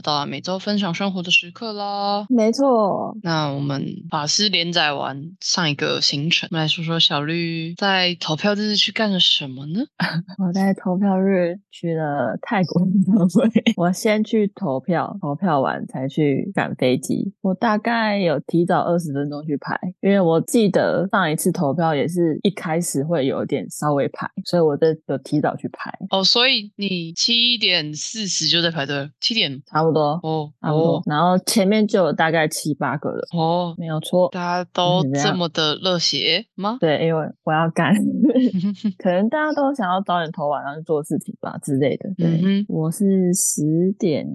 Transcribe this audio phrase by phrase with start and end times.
[0.00, 2.26] 到了每周分享生活的时刻啦。
[2.28, 9.80] 没错，那我们法师连载完上一个行程，我们来说说小绿在投票日去干了什么呢？
[10.38, 13.50] 我在投票日去了泰国演唱会。
[13.76, 17.32] 我先去投票，投票完才去赶飞机。
[17.40, 31.02] 我大概有提早二十分钟去排，因为我记得上一次投票也是一开始会有点稍微排，所以我这有提早去排，哦，所以你七点四十就在排队了，七点差不多，哦差不多哦。
[31.06, 34.28] 然后前面就有大概七八个了，哦，没有错。
[34.32, 36.76] 大家都是这么的热血吗？
[36.80, 37.94] 对，因为我要赶，
[38.98, 42.08] 可能大家都想要早点投完，然后去做事情吧之类的。
[42.16, 44.26] 对，嗯我是十点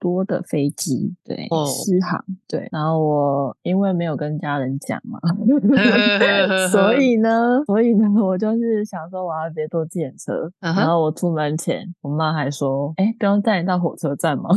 [0.00, 2.68] 多的飞机，对，哦失航，对。
[2.72, 5.18] 然后我因为没有跟家人讲嘛，
[6.70, 10.50] 所以呢，所以呢，我就是想说我要直接坐计程车。
[10.60, 14.50] 然后我出门前，我妈还说：“哎，不用带你到火车站吗？”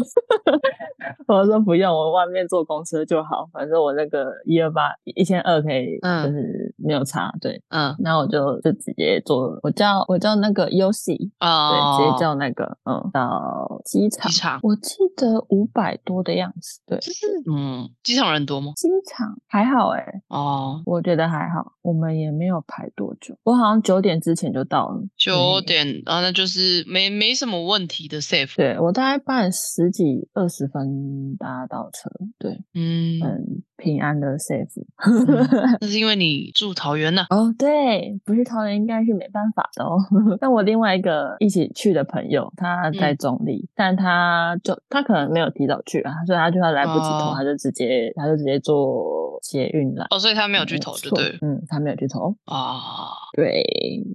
[1.27, 7.61] 我说不用，我外面坐公车就好，反正我那个一二八一千二可以，嗯就是没有差，对。
[7.69, 14.31] 嗯那我就就直接坐，我叫我叫那个 U C，对，哦，直接叫那个嗯到机场。
[14.31, 18.71] 机场我记得五百多的样子，对，就是嗯，机场人多吗？
[18.75, 28.55] 机场还好哎、哦，我觉得还好，我们也没有排多久，我好像九点之前就到了，九对点啊，那就是没没什么问题的 safe。
[28.55, 32.07] 对我大概八点十几二十分搭到车，
[32.37, 34.85] 对，嗯，很，平安的 safe。
[35.81, 37.25] 那是因为你住桃园呐。
[37.31, 39.97] 哦，对，不是桃园应该是没办法的哦。
[40.39, 50.05] 但我另外一个一起去的朋友，他在嗯中立，但他就他可能没有提早去啊，所以他就他来不及投，哦他就直接他就直接坐捷运来。
[50.09, 52.35] 哦，所以他没有去投，就对嗯，他没有去投。
[52.45, 53.11] 啊。
[53.35, 53.61] 对，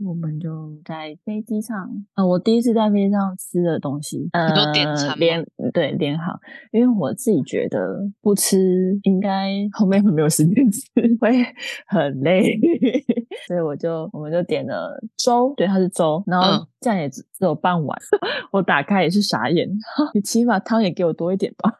[0.04, 0.50] 我们就
[0.84, 6.38] 在飞机上，啊、我第一次在飞机上吃的东西，呃，你说点餐吗联对联航，
[6.72, 10.80] 因为我自己觉得不吃应该后面会没有时间吃，
[11.20, 11.44] 会
[11.86, 12.58] 很累，
[13.46, 17.96] 所以我就我们就点了粥，对，它是粥，然后嗯这样也只只有半碗，
[18.50, 19.68] 我打开也是傻眼，
[20.14, 21.72] 你起码汤也给我多一点吧。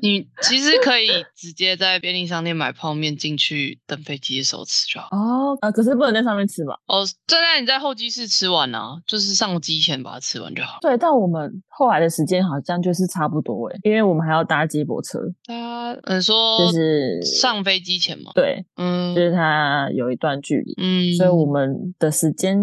[0.00, 5.08] 你其实可以直接在便利商店买泡面进去，等飞机的时候吃就好。
[5.10, 6.78] 哦，呃，可是不能在上面吃吧？
[6.86, 10.78] 哦，正在你在候机室吃完啊，就是上机前把它吃完就好。
[10.80, 22.58] 对，但我们后来的时间好像就是差不多诶，因为我们还要搭接驳车，他嗯说就是上飞机前嘛，对，嗯就是它有一段距离，嗯，所以我们的时间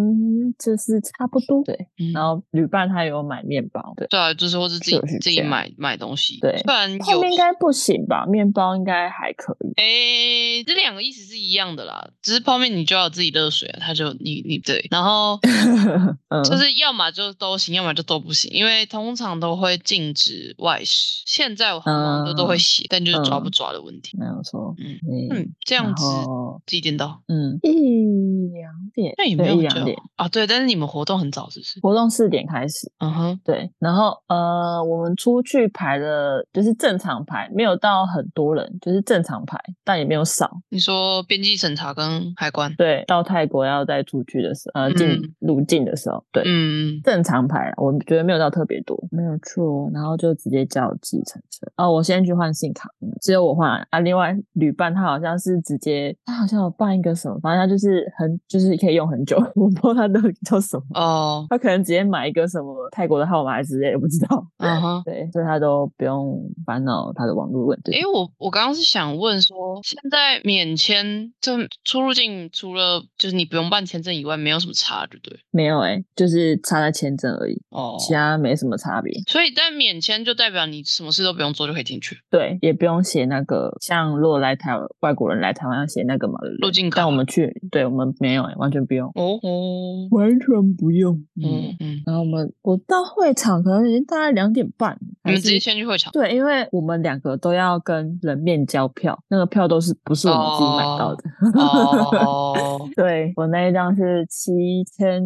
[0.60, 1.64] 就是差不多。
[1.64, 8.26] 对，嗯然后旅伴他有买面包，对，对啊，就是或是自己就是自己买买东西，对不然泡面应该不行吧？
[8.26, 9.72] 面包应该还可以。
[9.78, 15.40] 诶，这两个意思是一样的啦，只是泡面你就要自己热水啊，他就你你对，然后
[16.30, 21.22] 嗯，就是要么就都行，要么就都不行，因为通常都会禁止外食。
[21.26, 24.18] 现在我很多都都会嗯写，但就是抓不嗯抓的问题。
[24.18, 24.74] 没有错。
[24.78, 26.06] 嗯嗯嗯，这样子
[26.66, 27.22] 几点到？
[27.28, 29.98] 嗯，一两点，那也没有一两点。
[30.16, 30.30] 啊。
[30.30, 31.80] 对，但是你们活动很早，是不是？
[31.82, 40.50] 活动四点开始，嗯哼，对，然后呃，我们出去排的就是正常排，没有到很多人，就是正常排，但也没有少。
[40.70, 49.90] 你说边境审查跟海关，对，到泰国要再出去的时候，呃，进嗯入境的时候，对，嗯，正常排啊，我觉得没有到特别多，没有错。
[49.94, 51.66] 然后就直接叫计程车。
[51.78, 54.00] 哦，我先去换信卡，嗯只有我换啊。
[54.00, 60.84] 另外旅伴他好像是直接，他好像有办一个什么，反正他就是很就是可以用很久， 我不知道他那个叫什么。
[60.94, 64.46] 哦，他可能直接买一个什么泰国的号码之类的，不知道。
[64.58, 65.02] 嗯哼。
[65.06, 67.92] 对，所以他都不用烦恼他的网络问题。
[67.92, 75.40] 因为，我我刚刚是想问说，现在免签就出入境除了就是你不用办签证以外，没有什么差，对不对？
[75.52, 79.14] 没有哎、就是差在签证而已，哦，其他没什么差别。
[79.28, 82.18] 所以但免签就代表你什么事都不用做就可以进去。
[82.30, 91.16] 对，也不用写那个，像如果来台湾外国人来台湾要写那个嘛，入境卡但我们去，对我们没有、欸，完全不用，哦哦，完全不用。
[91.42, 96.12] 嗯嗯，然后我们我到会场可能已经大概两点半，你们直接先去会场。
[96.12, 101.24] 对，因为我们两个都要跟人面交票，那个票都是不是我们自己买到的。
[101.60, 104.52] 哦，对我那一张是七
[104.84, 105.22] 千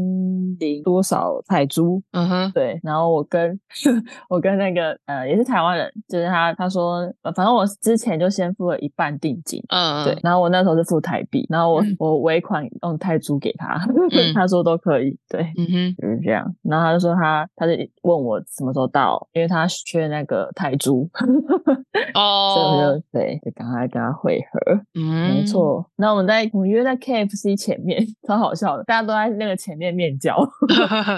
[0.60, 3.49] 零多少泰铢，嗯哼，对，然后我跟
[4.30, 13.80] 我跟那个呃也是台湾人，就是他他说，呃反正我之前就先付了一半定金，嗯，对，，然后我那时候是付台币，然后我、嗯我尾款用泰铢给他，
[14.12, 15.42] 嗯他说都可以，对。
[15.57, 17.74] 嗯哼，就是这样，然后他就说他，他就
[18.04, 24.81] 问我什么时候到，因为他缺那个泰铢， 所以我哦就，对，就赶快跟他会合。
[24.95, 30.38] 嗯，没，错，那我们在我们约在 KFC 前面， 超好笑的，大家都在那个前面面交，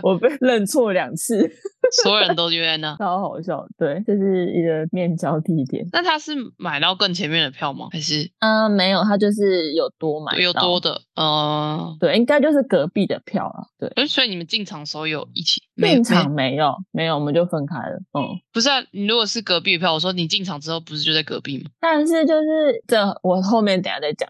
[0.04, 1.50] 我被认错两次，
[2.04, 2.96] 所有人都约在那。
[3.00, 3.66] 超好笑。
[3.78, 5.86] 对，这是一个面交地点。
[5.92, 7.88] 那他是买到更前面的票吗？
[7.92, 11.02] 还是嗯、没有，他就是有多买，有多，的？
[11.16, 13.64] 呃，对，应该就是隔壁的票啊。
[13.78, 15.62] 对，所以你们进场的时候有一起？
[15.76, 17.98] 没进场没没有，没有，我们就分开了。
[18.14, 18.76] 嗯，不是啊？
[18.92, 21.70] 你如果是隔壁的票，我说你进场之后不是就在隔壁吗？
[21.80, 24.28] 但是就是这，我后面等下再讲。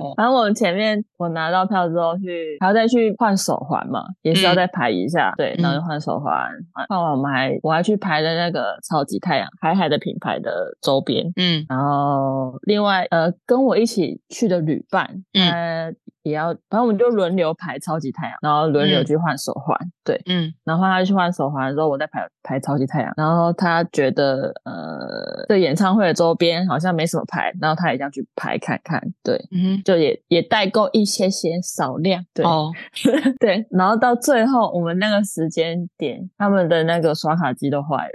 [0.00, 5.32] 哦然后我前面我拿到票之后去，还要再去换手环嘛，也是要嗯再排一下。
[5.36, 11.32] 对，然后就换手环，换换完我们还我还去拍了那个超级太阳海海的品牌的周边。
[11.36, 15.92] 嗯然后另外呃，跟我一起去的旅伴，嗯他
[16.24, 19.04] 也要，反正我们就轮流排超级太阳，然后轮流嗯。
[19.06, 19.78] 去换手环。
[20.02, 20.52] 对，嗯。
[20.64, 32.70] 然后换他去换手环的时候，我在排排超级太阳，然后他觉得呃，这演唱会的周边好像没什么排，然后他也想去排看看，对，嗯就也也代购一些些少量，对、哦，
[33.38, 38.12] 对，然后到最后我们那个时间点，他们的那个刷卡机都坏了，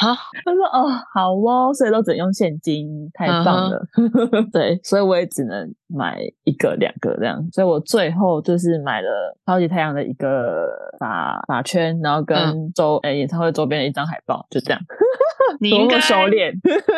[0.00, 0.14] 好，
[0.44, 3.84] 他说哦好哦，所以都只能用现金，太棒了，
[4.52, 10.68] 对，所以我也只能买一个两个这样，所以我最后就是买了超级太阳的一个
[10.98, 14.80] 法法圈，然后跟周诶、演唱会周边的一张海报，就这样，
[15.60, 16.52] 你应该收敛。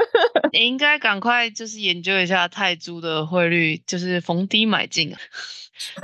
[0.53, 5.13] 你应该赶快就是研究一下泰铢的汇率，就是逢低买进。
[5.13, 5.19] 啊，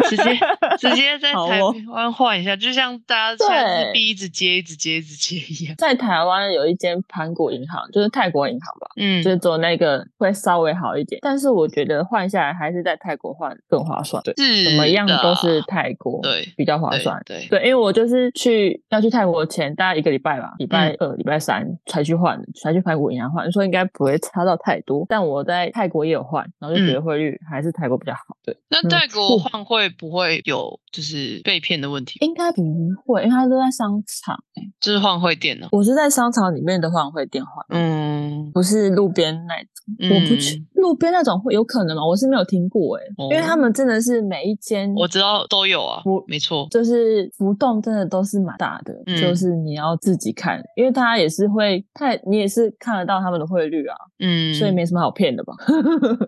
[0.08, 0.23] 直接
[0.78, 5.75] 直接在台湾换一下，就像大家现在币一直接一直接一直接一样。
[5.76, 17.20] 在台湾有一间盘古银行，就是泰国银行吧，嗯就是做那个会稍微好一点，但是我觉得换下来还是在泰国换更划算，对，是怎么样都是泰国对比较划对算。
[17.26, 25.05] 对，对，因为我就是去要去泰国前大概一个礼拜吧，礼拜嗯二、礼拜三才去换，才去盘古银行换，所以应该不会差到太多。
[25.08, 28.37] 但我在泰国也有换，然后就觉得嗯汇率还是泰国比较好。
[28.44, 32.62] 对，那泰国换汇不会有就是被骗的问题，应该不
[33.04, 34.62] 会，因为他都在商场、欸。
[34.80, 35.66] 就是换汇店呢？
[35.72, 39.66] 我是在商场里面的换汇店换，嗯，不是路边那种。
[40.10, 42.04] 我不去嗯路边那种会有可能吗？
[42.04, 55.54] 我是没有听过哎、因为他哦们真的是每一间，我知道都有啊我，没错，就是浮动真的都是蛮大的，嗯就是你要自己看，因为他也是会太，你也是看得到他们的汇率啊，嗯，所以没什么好骗的吧？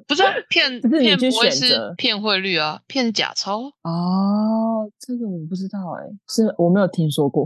[0.06, 3.62] 不是啊骗 只是你去骗不会选择是骗汇率啊，骗假钞。
[3.82, 7.44] 哦，这个我不知道哎、是我没有听说过。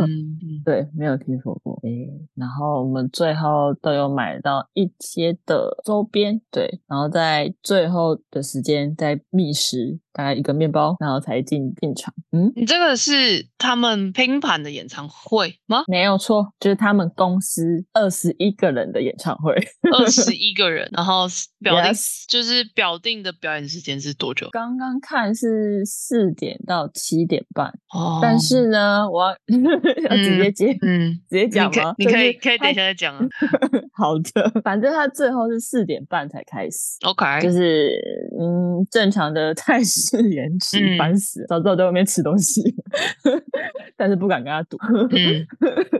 [0.66, 1.80] 对，没有听说过。
[1.82, 12.12] 诶，然后我们最后都有买到一些的周边，对，然后在最后的时间在觅食大概一个面包，然后才进进场。
[12.32, 15.84] 嗯，你这个是他们拼盘的演唱会吗？
[15.86, 19.54] 没有错，就是他们公司二十一个人的演唱会。
[19.92, 21.26] 二十 一个人，然后
[21.60, 21.92] 表定
[22.28, 24.48] 就是表定的表演时间是多久？
[24.50, 29.30] 刚刚看是四点到七点半，哦，但是呢，我要
[30.10, 31.94] 要直接接、嗯，直接讲吗？
[31.98, 33.26] 你可以可以等一下再讲啊。
[33.94, 36.96] 好的，反正他最后是四点半才开始。
[37.06, 38.00] OK，就是
[38.38, 41.46] 嗯，正常的泰式延迟，嗯烦死了！
[41.48, 42.62] 早知道在外面吃东西，
[43.96, 44.76] 但是不敢跟他赌。
[45.10, 45.46] 嗯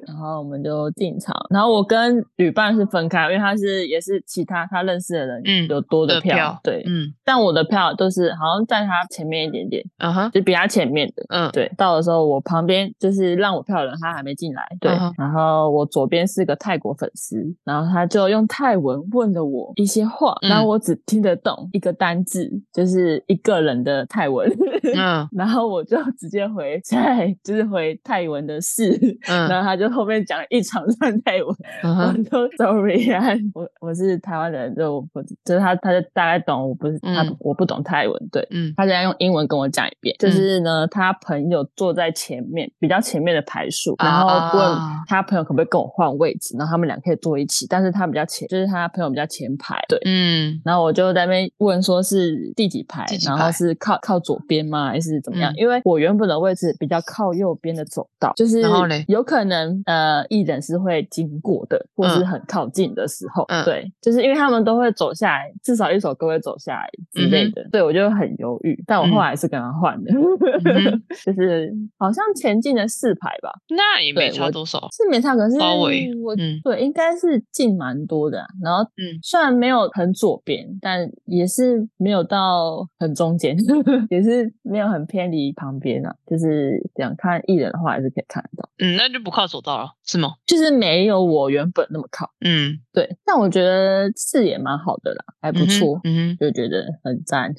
[0.06, 6.82] 然后我们就进场，然后我跟旅伴是分开，因为他是也是其他他认识的人，嗯有多的票，的票对。
[6.86, 11.24] 嗯但我的票都是好像在他前面一点点，嗯哼就比他前面的。
[11.28, 14.62] 嗯对，到的时候我旁边就是让我票的人，他还没进来。
[14.80, 24.48] 对，然后我左边是个泰国粉丝，然后他就用泰文问了我一些话，嗯然后我只听得懂一个单字，就是一个人的泰文。
[24.96, 28.90] 嗯 然后我就直接回 在，就是回泰文的是，
[29.26, 33.22] 然嗯后他就后面讲了一长串泰文，嗯我说 sorry 啊，
[33.54, 49.98] 我我是台湾人，就我就是他，他就大概懂，我不是他嗯，我不懂泰文，对，嗯他现在用英文跟我讲一遍，就是呢，他朋友坐在前面比较前面的排数，然后问啊他朋友可不可以跟我换位置，然后他们俩可以坐一起，但是他比较前，就是他朋友比较前排，对。
[50.04, 50.60] 嗯。
[50.64, 55.52] 然后我就在那边问说是第几排，然后是靠靠左边吗，还是怎么样？
[55.54, 55.56] 嗯。
[55.56, 58.62] 因为我原本的位置比较靠右边的走道，就是
[59.08, 62.26] 有可能呃艺人是会经过的，或是嗯。
[62.28, 63.64] 很靠近的时候，嗯。
[63.64, 74.78] 对，就是因为他们都会走下来，至少一首歌会走下来之类嗯的，对我就很犹豫，但我后嗯来是跟他换的，哼 就是好像前进了四排吧，那也没差多少。
[74.92, 75.88] 是没差，可是我、
[76.36, 83.56] 嗯对应该是进蛮多的啊、然后嗯虽然没有很左边，但也是没有到很中间，
[84.10, 86.14] 也是没有很偏离旁边啊。
[86.26, 90.30] 就是这样看艺人的话，还是可以看得到，嗯，那就不靠走道了，是吗？
[90.46, 92.30] 就是没有我原本那么靠。
[92.44, 96.00] 嗯，对，但我觉得视野蛮好的啦，还不错。
[96.04, 97.52] 嗯哼，就觉得很赞，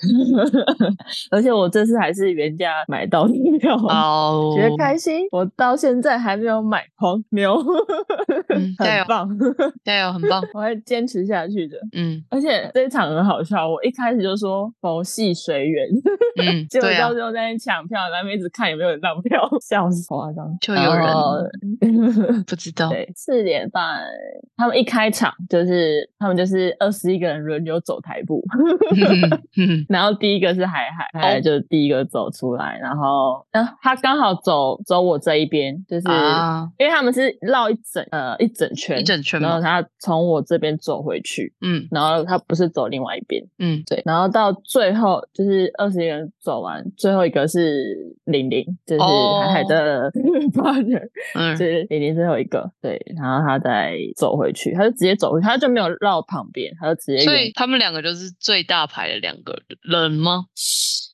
[1.32, 5.28] 而且我这次还是原价买到的票，哦，觉得开心。
[5.32, 7.56] 我到现在还没有买黄牛，
[8.50, 9.30] 嗯 加油很棒，
[9.84, 10.42] 加油，很棒。
[10.54, 11.78] 我会坚持下去的。
[11.94, 15.88] 嗯而且这一场很好笑，我一开始就说佛系随缘，
[16.42, 20.46] 嗯，结果到，最后在那抢票，然后一直看有没有人让票，笑死夸张。
[20.62, 21.38] 就有人然后
[22.48, 22.90] 不知道。
[22.90, 24.02] 对，四点半，
[24.58, 28.44] 他们一开场就是他们就是二十一个人轮流走台步，
[29.58, 31.42] 嗯 然后第一个是海海，海海哦。
[31.42, 39.60] 就第一个走出来，然后呃他刚好走走我这一边，就是、啊，因为他们是绕一整呃一整圈，一整圈然后。
[39.60, 41.86] 他从我这边走回去，嗯。
[41.92, 43.84] 然后他不是走另外一边，嗯。
[43.86, 49.02] 对，然后到最后就是二十一个人走完，最后一个是玲玲，就是
[49.42, 50.10] 海海的
[50.54, 50.99] partner，、哦
[51.36, 60.46] 嗯 就是玲玲最后一个，对，然后他再走回去，他就直接走回去，他就没有绕旁边，他就直接所以他们两个就是最大牌的两个人吗？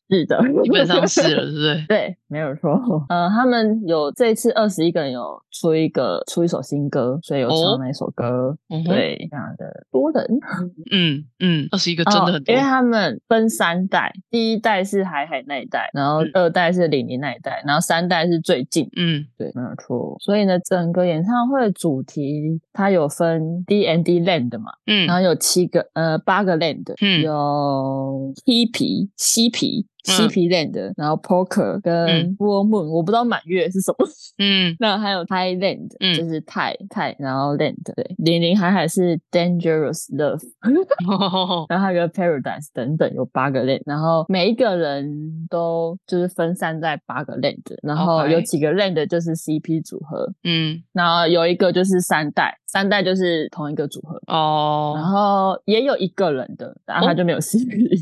[0.09, 1.85] 是的， 基本上是了，是不是？
[1.89, 2.71] 对，没有错。
[3.09, 10.25] 呃，他们有这次二十一个人有出一个出一首新歌，所以有哦唱那首歌，对，非常的多人。
[10.91, 12.61] 嗯嗯，二十一个真的很多哦因为。
[12.61, 18.87] 他们分三代，第一代是海海那一代，然后嗯二代是李宁那一代，然后三代是最近。
[18.97, 20.17] 嗯对，没有错。
[20.19, 32.37] 所以呢，整个演唱会的主题它有分 D and D Land 嘛，嗯然后有七个呃八个 Land，、嗯有黑皮、嬉皮、嬉嗯皮 Land，、然后 Poker 跟嗯。
[32.37, 34.07] Full Moon，、我不知道满月是什么。
[34.37, 34.75] 嗯。
[34.79, 36.15] 那还有 Thailand，、嗯。
[36.15, 40.41] 就是泰泰，然后 Land，对，零零海海是 Dangerous Love，
[41.69, 50.81] 然后还有个 Paradise 等等，有八个 land，然后每一个人都就是分散在八个 land，然后有几个 land 就是 CP 组合，嗯。
[50.93, 54.93] 然后有一个就是三代，三代就是同一个组合哦。
[54.97, 58.01] 然哦，后也有一个人的，然后他哦就没有 CP，、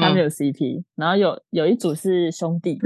[0.00, 0.82] 他没嗯有 CP。
[0.96, 2.78] 然后有有一组是兄弟，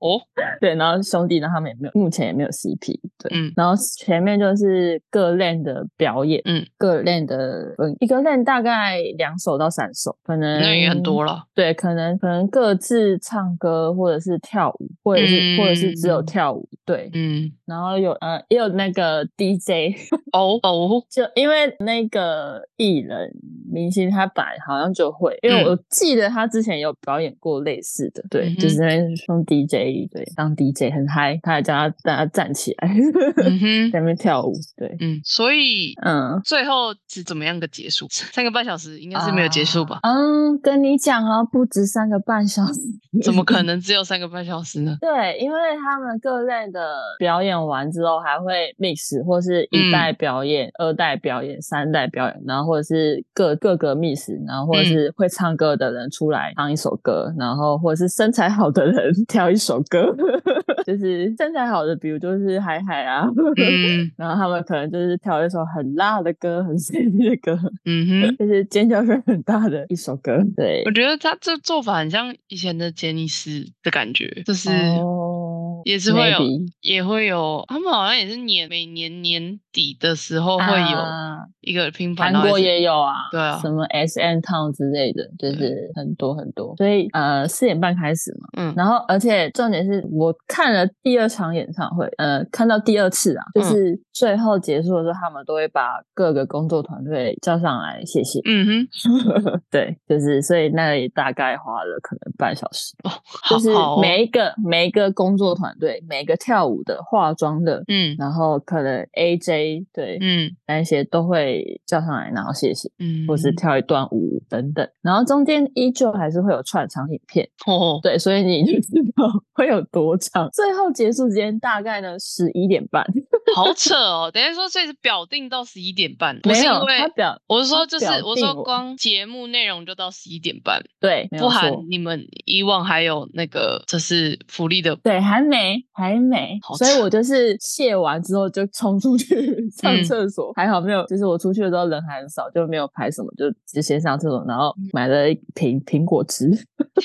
[0.00, 0.18] 哦，
[0.60, 3.30] 对，然后兄弟，然后他们也没有，目前也没有 CP，对。
[3.32, 11.44] 嗯然后前面就是各 land 的表演，嗯，各 land 的嗯一个 land 大概两首到三首，可能那也很多了。
[11.54, 17.08] 对，可能可能各自唱歌或者是跳舞，或者是、或者是只有嗯跳舞，对。
[17.14, 19.94] 嗯，然后有呃也有那个 DJ，
[20.32, 20.79] 哦哦，
[21.10, 23.30] 就因为那个艺人
[23.72, 32.88] 明星他本来好像就会，因为嗯我记得他之前有表演过类似的，对，就是那边用 DJ，对，当 DJ 很嗨，他还叫他大家站起来，
[33.92, 36.40] 在那边跳舞，对，嗯，所以嗯。
[36.44, 38.06] 最后是怎么样个结束？
[38.10, 40.00] 三个半小时应该是没有结束吧？
[40.02, 42.80] 嗯，跟你讲啊，不止三个半小时，
[43.22, 43.60] 怎么可？
[43.62, 44.96] 能只有三个半小时呢？
[45.02, 54.84] 对，因为他们各类的表演完之后，还会 mix，或是一嗯代表演、二代表演、三代表演，然后或者是各各个 mix，然后或者嗯。
[54.90, 60.14] 是会唱歌的人出来唱一首歌，然后或者是身材好的人 跳一首歌，
[60.84, 64.10] 就是身材好的，比如就是海海啊，嗯。
[64.16, 70.82] 然后他们可能就是跳一首很辣的歌，很 sexy 的歌，嗯哼，就是尖叫声很大的一首歌，对。
[70.86, 70.90] 我。
[70.92, 75.39] 觉得他这做法很像以前的杰尼斯的感觉，就是哦
[75.84, 81.38] 也是会有 maybe 也会有，他们好像也是年每年年底的时候会有啊。
[81.60, 86.74] 一个拼盘，韩国也有啊，对啊什么 S N Town 之类的，就是很多很多。
[86.76, 88.72] 所以呃，四点半开始嘛，嗯。
[88.74, 93.62] 然后而且重点是我看了第二场演唱会，呃，看到第二次啊，嗯。
[93.62, 98.40] 就是最后结束的时候，他们都会把各个工作团队叫上来谢谢。
[98.46, 103.10] 嗯哼， 对，就是所以那里大概花了可能半小时，哦，
[103.50, 103.70] 就是
[104.00, 112.90] 每一个每一个工作团队，每个跳舞的、化妆的，嗯然后可能 A J 对，嗯那一些都会叫上来，然后谢谢。
[112.98, 119.24] 嗯，或是跳一段舞等等，然后中间依旧还是会有串场影片，哦，对，所以你就知道
[119.54, 120.48] 会有多长。
[120.52, 123.04] 最后结束时间大概呢十一点半，
[123.54, 124.30] 好扯哦！
[124.32, 139.34] 等于说这是表定到十一点半，不是因为他表我是说，就是我我说光节目内容就到十一点半，对，不含你们以往还有那个就是福利的，对，还没，还没，所以我就是卸完之后就冲出去
[139.76, 146.48] 上嗯厕所，还好没有，就是我出去的时候人还很少，就没有排什么，就直接上厕所，然后嗯买了一瓶苹果汁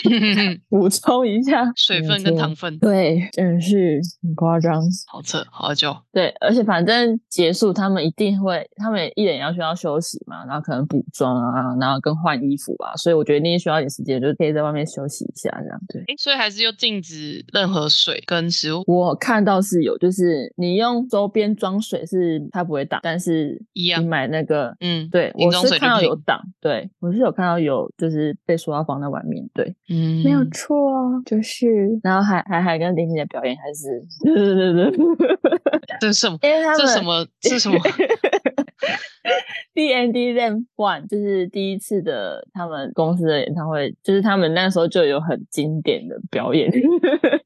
[0.70, 4.82] 补充一下水分跟糖分，对，真的是很夸张。
[5.08, 5.96] 好扯，好久。
[6.12, 15.80] 对，而且反正结束，他们一定会，他们一人要需要休息嘛，然后可能补妆啊，然后跟换衣服啊，所以我觉得一定需要一点时间，就是可以在外面休息一下这样。
[15.90, 24.06] 对，诶所以还是又禁止任何水跟食物我看到是有，就是你用周边装水是它不会挡，但是你一样。
[24.06, 24.74] 买那个。
[24.80, 31.68] 嗯，对，我是看到有挡，对我是有看到有，就是被说要放在外面，对，嗯，没有错哦，就是，
[32.04, 35.28] 然后还还还跟丁丁的表演还是，对对对对，
[36.00, 36.40] 这是 什么？
[36.78, 37.28] 这什么？
[37.42, 37.80] 这什么？
[39.74, 46.70] D N D Them One 就是第一次的他们公司的演唱会，就是他们那时候就有很经典的表演，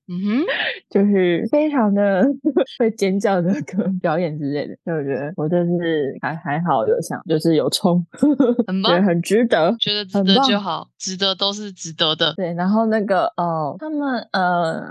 [0.08, 0.46] 嗯哼，
[0.90, 2.24] 就是非常的
[2.80, 4.76] 会尖叫的歌表演之类的。
[4.84, 8.06] 所以我觉得我就是还还好有想，就是有冲，
[8.68, 9.76] 很觉得棒，很值得。
[9.80, 12.34] 觉得值得就好，值得都是值得的。
[12.36, 14.82] 对，然后那个哦，他们呃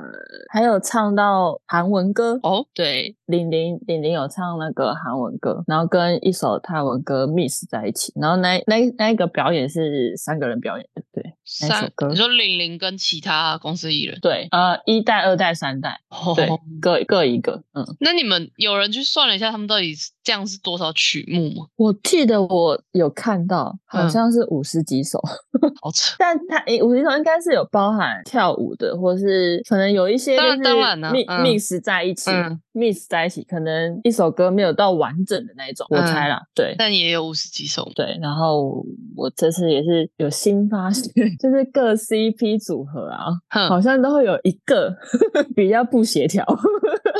[0.51, 11.35] 还有唱到韩文歌哦，对，玲玲玲玲有唱那个韩文歌，然后跟一首泰文哥 Miss 在一起，然后那那那一个表演是三个人表演对不，对。
[11.63, 12.09] 那首三，歌。
[12.09, 16.01] 你说玲玲跟其他公司艺人，对，呃，一代、二代、三代，
[16.37, 21.67] 对哦，各各一个，嗯，那你们有人去算了一下，他们到底是这样是多少曲目吗？
[21.77, 24.11] 我记得我有看到，好嗯。
[24.11, 25.21] 像是五十几首，
[25.83, 36.75] 好扯，但它诶五十几首应该是有包含跳舞的，或是可能有一些当然当然啦 mix 在一起嗯，mix 在一起，可能一首歌没有到完整的那一种，我嗯猜啦，对。
[36.79, 37.91] 但也有五十几首。
[37.95, 38.85] 对，然后
[39.17, 44.95] 我这次也是有新发现，就是各 CP 组合啊，好，像都会有一个
[45.55, 46.45] 比较不协调。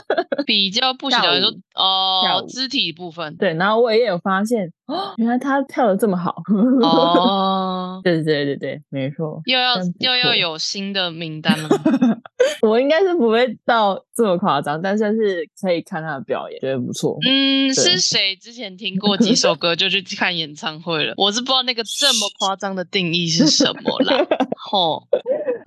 [0.47, 6.35] 比较不协调，你说跳舞跳舞哦，肢体部分对，然后我也有发现，哦，原来他跳的这么好。
[6.83, 9.41] 哦， 对对对对，没错。
[9.45, 11.77] 又要又要有新的名单了吗？
[12.63, 17.17] 我应该是不会到这么夸张，但是是可以看他的表演，觉得不错。
[17.29, 21.15] 嗯，是谁之前听过几首歌就去看演唱会了？
[21.17, 24.27] 我是不知道那个这么夸张的定义是什么啦。
[24.71, 25.07] 吼，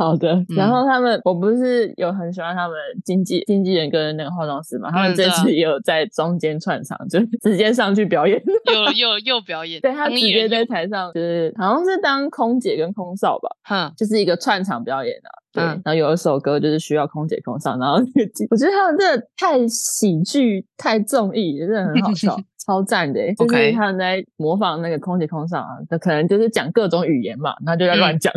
[0.01, 8.41] 好的，然嗯后他们，我不是有很喜欢他们经纪经纪人跟那个化妆师嘛，他们这次也有在中间串场，就 直接上去表演。
[8.65, 15.29] 又又又表演，对他直接在台上，就是好像是当空姐跟空少吧，哼，就是一个串场表演啊。
[15.53, 15.81] 对，嗯。
[15.85, 17.95] 然后有一首歌就是需要空姐空少，然后
[18.49, 23.33] 我觉得他们真的太喜剧、太综艺，真的很好笑，超赞的欸。
[23.35, 28.33] 就是他们在模仿那个空姐空少啊，他可能就是讲各种语言嘛，然后就在乱嗯讲，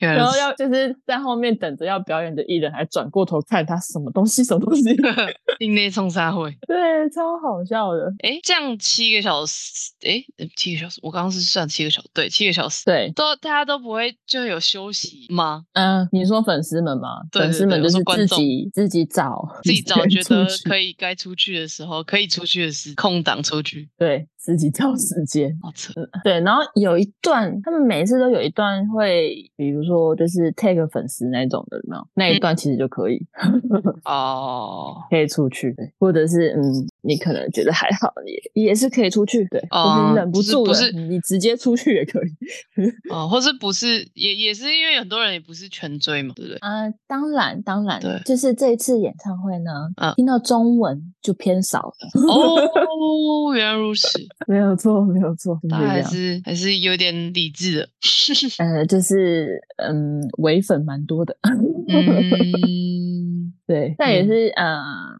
[0.00, 4.82] 然后要就是在后面等着要表演的艺人还转过头看他什么东西什么东西
[5.58, 6.50] 另类冲沙会。
[6.66, 6.76] 对，
[7.10, 8.12] 超好笑的。
[8.22, 15.64] 诶，这样七个小时，诶，呃七个小时，我刚刚是算七个小时，对，七个小时，对，都大家都不会就有休息吗？
[15.74, 17.08] 嗯、你说粉丝们吗？
[17.30, 24.26] 对粉丝们就是自己自己找自己找觉得，可以该出去的时候，可以出去的时空长出去，对。
[24.48, 25.54] 自己找时间。
[25.60, 25.92] 好扯。
[26.24, 32.08] 对，然后有一段，他们每一次都有一段会，比如说就是 take 粉丝那种的，有没有？
[32.14, 33.20] 那嗯一段其实就可以、
[34.08, 38.10] 哦，可以出去，对，或者是嗯，你可能觉得还好，
[38.54, 42.28] 也也是可以出去，对，或哦是忍不住了，不是你直接出去也可以。
[43.12, 46.56] 哦，或是不是也也是因为很多人也不是全追嘛，对不对？
[46.60, 54.08] 啊、当然，当然对，就是这一次演唱会呢，嗯听到中文就偏少了，哦，原来如此，
[54.46, 56.02] 没有错，没有错，他还。
[56.02, 57.88] 是还是有点理智的。
[58.58, 64.76] 呃，就是嗯，唯粉蛮多的，嗯， 对，但也嗯是呃，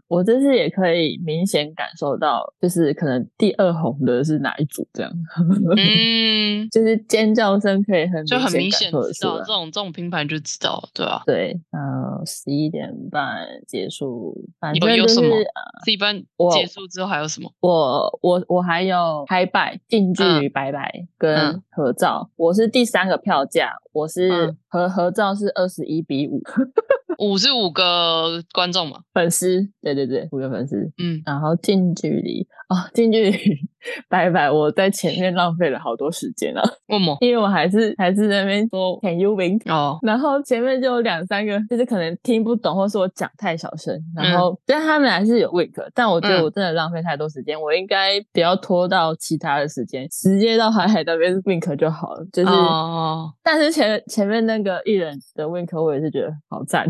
[0.08, 5.12] 我这次也可以明显感受到，就是可能第二红的是哪一组这样，
[5.76, 11.22] 嗯， 就是尖叫声可以很就很明显知道这种这种拼盘就知道了，对啊。
[11.26, 15.20] 对，呃，十一点半结束，反正就是？
[15.86, 17.50] 一般我结束之后还有什么？
[17.60, 26.42] 我我我还有拍拜近距嗯离拜拜跟嗯合照，我是第三个票价，我是嗯合合照是二十一比五，
[27.18, 29.00] 五是五个观众嘛？
[29.12, 33.36] 粉丝，对对对，五个粉丝，嗯，然后近距离哦，近距离
[34.08, 37.16] 拜拜，我在前面浪费了好多时间啊，为什么？
[37.22, 39.70] 因为我还是还是在那边说 Can you wink？
[39.72, 52.24] 哦，然后前面就有两三个，就是可能听不懂，或是我讲太小声，然嗯后但他们还是有 wink，但我觉得嗯我真的浪费太多时间，我应该不要拖到其他的时间，直接到海海那边 wink 就好了。
[52.32, 56.88] 就是，哦，但是前前面那个艺人的 wink 我也是觉得好赞，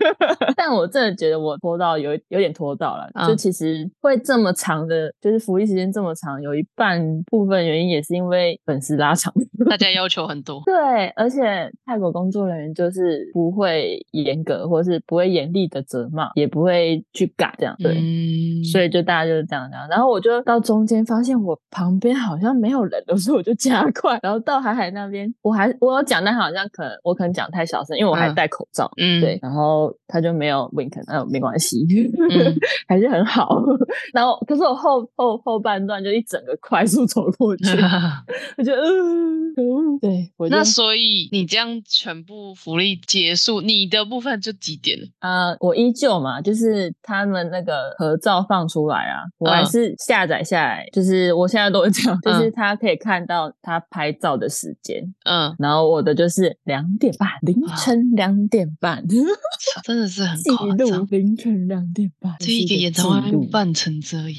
[0.56, 9.32] 但我真的觉得我拖到有有点拖到了，就嗯其实会这么长的，就是服役时间这么长，有一半部分原因也是因为粉丝拉长。
[9.68, 10.62] 大家要求很多。
[10.64, 17.74] 对，而且泰国工作人员就是不会严格，或是不会严厉的责骂，也不会去改这样。
[17.78, 19.86] 对，嗯，所以就大家就是这样这样。
[19.88, 24.18] 然后我就到中间发现我旁边好像没有人了， 所以我就加快。
[24.22, 28.90] 然后到海海那边，我还我有讲，但好像可能我可能讲太小声，因为我还嗯戴口罩。
[28.96, 31.86] 嗯，对，，然后他就没有 wink，那没关系，
[32.30, 32.54] 嗯
[32.88, 33.62] 还是很好。
[34.12, 37.64] 然后可是我后后后半段就一整个快速走过去，
[38.58, 39.98] 我就嗯，可恶。
[40.00, 44.98] 对我那所以你这样全部福利结束，你的部分就几点？
[44.98, 45.06] 了？
[45.20, 59.04] 呃，我依旧嘛，就是他们那个合照放出来啊，我还嗯是下载下来，就是我现在都会这样，就是嗯他可以看到他拍照的时间，嗯，然后我的就是两点半，凌晨两点半，
[59.84, 60.88] 真的是很记夸张。
[61.00, 61.06] 录。
[61.10, 64.36] 凌晨两点半，这一个演唱会办成这样，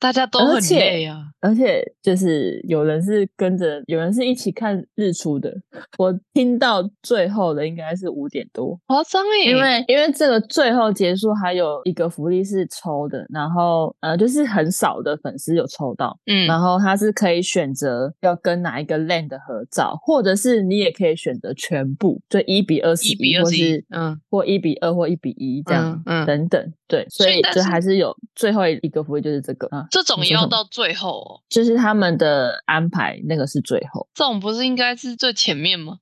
[0.00, 1.23] 大家都很累啊。
[1.40, 5.52] 而且就是有人是跟着，有人是一起看日出的。
[5.98, 23.44] 我听到最后的应该是五点多，好张哎，因为因为这个最后结束还有一个福利是抽的，然后呃就是很少的粉丝有抽到，嗯然后他是可以选择要跟哪一个 land 合照，或者是你也可以选择全部，就一比二十一比二
[23.90, 26.02] 嗯或一比二或一比一这样。
[26.06, 35.98] 嗯嗯，等等，对，所以就还是有最后一个福利就是这个啊，这种也要到最后哦，就是他们的安排那个是最后，这种不是应该是最前面吗？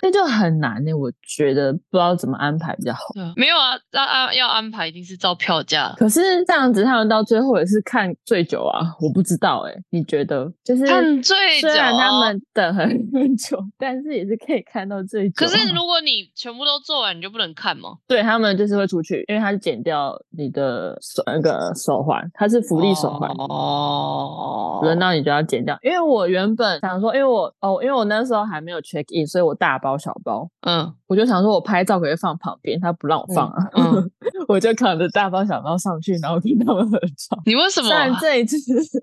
[0.00, 3.00] 这就很难呢、我觉得不知道怎么安排比较好。
[3.36, 10.50] 没有啊，要安要安排一定是照票价，可是这样子，他们到最后也是看最久啊，我不知道哎、你觉得？
[10.64, 11.68] 就是看最久。
[11.68, 12.88] 虽然他们等很
[13.36, 15.48] 久，但是也是可以看到最久啊。
[15.48, 17.90] 可是如果你全部都做完，你就不能看吗？
[18.06, 23.30] 对他们就是会出去，因为他是剪掉你的手那个手环，它是福利手环。
[23.30, 34.10] 哦，轮到你就要剪掉，因为我原本想说，因为我哦，因为我那时候还没有 check in，所以我大包小包，嗯我就想说我拍照可以放旁边，他不让我放啊，嗯嗯
[34.46, 37.36] 我就扛着大包小包上去，然后跟他们合照。
[37.44, 38.56] 你为什么虽然这一次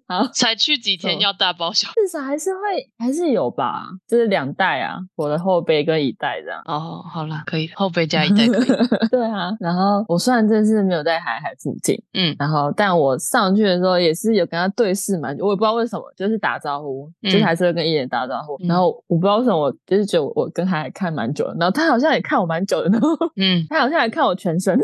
[0.07, 1.89] 啊， 才去几天要大包小？
[1.95, 2.59] 至少还是会
[2.97, 6.61] 还是有吧，就是两袋啊，我的后背跟一袋这样。
[6.65, 8.67] 哦，好了，可以后背加一袋可以。
[9.11, 18.55] 对啊，然后我虽然这次没有在海海附近，嗯然后但我上去的时候也是有跟他对视嘛，我也不知道为什么，就是打招呼，就还是会跟艺人打招呼。
[18.63, 24.77] 嗯然后我不知道为什么，我就是觉得我跟海海看蛮久的，然后他好像也看我蛮久的，然后嗯 他好像还看我全身。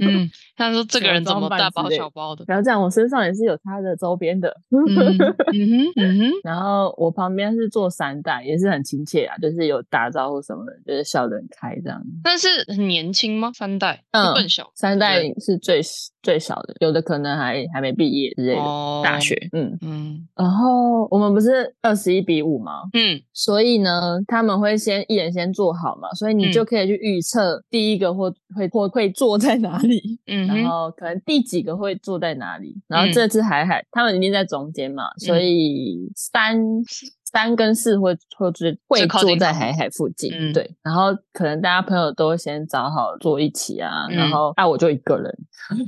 [0.00, 2.44] 嗯，他说这个人怎么大包小包的？
[2.48, 4.48] 然后这样，我身上也是有他的周边的。
[4.70, 12.02] 嗯嗯哼嗯哼， 然后我旁边是坐三代，也是很亲切啊，就是有打招呼什么的，就是笑得很开这样。
[12.22, 13.50] 但是很年轻吗？
[13.54, 15.80] 三代嗯更小，三代是最
[16.22, 19.36] 最少的，有的可能还还没毕业之类的，哦大学。
[19.52, 22.82] 嗯，嗯然后我们不是二十一比五吗？
[22.92, 32.74] 嗯所以呢，他们会先一人先做好嘛，所以你嗯就可以去预测第一个或会或会坐在哪里，嗯然后可能第几个会坐在哪里。
[32.88, 36.58] 然后嗯这次海海他们一定在中间嘛，所以三。
[37.32, 40.52] 三跟四会会坐会坐在海海附近，嗯。
[40.52, 44.30] 对，然后可能大家朋友都会先找好坐一起啊，然嗯。
[44.32, 45.38] 后啊我就一个人，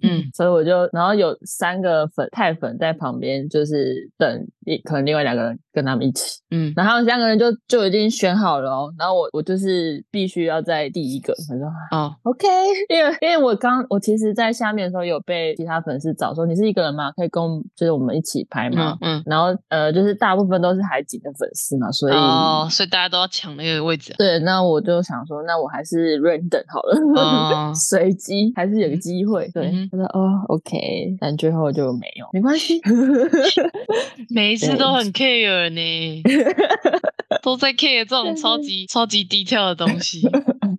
[0.03, 0.23] 嗯。
[0.35, 11.67] 所以我就，然后有三个粉太粉在旁边，就是等一可能另外两个人跟他们一起，嗯然后三个人就就已经选好了哦，然后我我就是必须要在第一个，我说
[11.99, 12.47] 哦 OK，
[12.89, 17.11] 因为因为我刚我其实，在下面的时候有被其他粉丝找说你是一个人吗？
[17.13, 17.43] 可以跟
[17.77, 19.19] 就是我们一起拍吗嗯？
[19.19, 24.17] 嗯然后呃，就是大部分都是海景的粉丝嘛，所以、哦，所以大家都要抢那个位置啊。
[24.19, 29.49] 对，那我就想说，那我还是 random 好了，哦 随机还是有个机会。
[29.53, 32.81] 对他说哦，OK，但最后就没有，没关系。
[34.31, 36.23] 每一次对都很 care 呢，
[37.43, 40.23] 都在 care 这种超级超级低调的东西。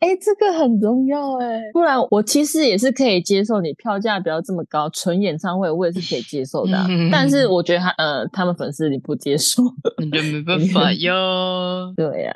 [0.01, 9.61] 哎、这个很重要哎，不然我其实也是可以接受你票价不要这么高，纯演唱会我也是可以接受的啊、嗯但是我觉得他呃，他们粉丝你不接受，
[10.01, 12.33] 那就没办法哟，对呀、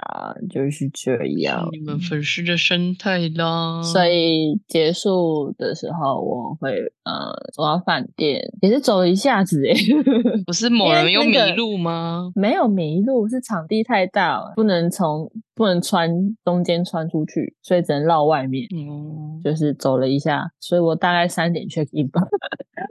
[0.50, 1.68] 就是这样。
[1.72, 3.82] 你们粉丝的生态啦。
[3.82, 6.72] 所以结束的时候，我会
[7.04, 9.74] 呃走到饭店，也是走了一下子诶，
[10.46, 12.32] 不是某人又迷路吗？
[12.36, 16.10] 没有迷路，是场地太大了，不能从不能穿
[16.44, 18.68] 中间穿出去，所以只能绕外面。
[18.76, 22.22] 嗯就是走了一下，所以我大概三点 check in 吧。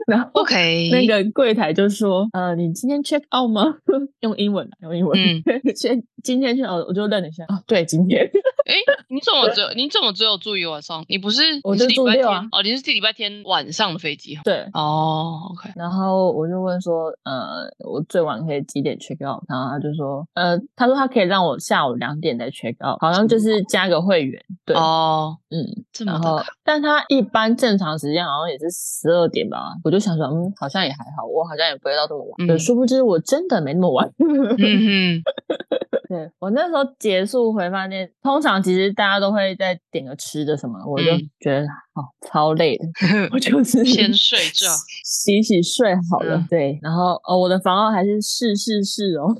[0.07, 3.75] 然后，OK， 那个柜台就说：“呃，你今天 check out 吗？”
[4.21, 5.17] 用英文啊，用英文。
[5.19, 5.41] 嗯
[5.75, 7.43] 先今天去哦，我就愣了一下。
[7.45, 8.19] 哦，对，今天。
[8.65, 8.73] 哎，
[9.09, 11.03] 你怎么只有你怎么只有住一晚上？
[11.07, 32.59] 你不是我就是礼拜住六啊天哦，你是第礼拜天晚上的飞机对，哦，OK，然后我就问说：“呃，我最晚可以几点 check out？” 然后他就说：“呃，他说他可以让我下午两点再 check out，好像就是加个会员。”对，哦，嗯，这么然后，但他一般正常时间好像也是十二点吧，我就想说，嗯，好像也还好，我好像也不会到这么晚。
[32.59, 34.11] 殊不知我真的没那么晚。
[34.19, 35.21] 嗯
[36.07, 42.85] 对我那时候结束回饭店，通常其实大家都会再点个吃的什么，我就嗯觉得哦超累的，
[43.31, 44.67] 我就是先睡觉，
[45.05, 46.35] 洗洗睡好了。
[46.37, 49.33] 嗯对，然后哦我的房号还是四四四哦，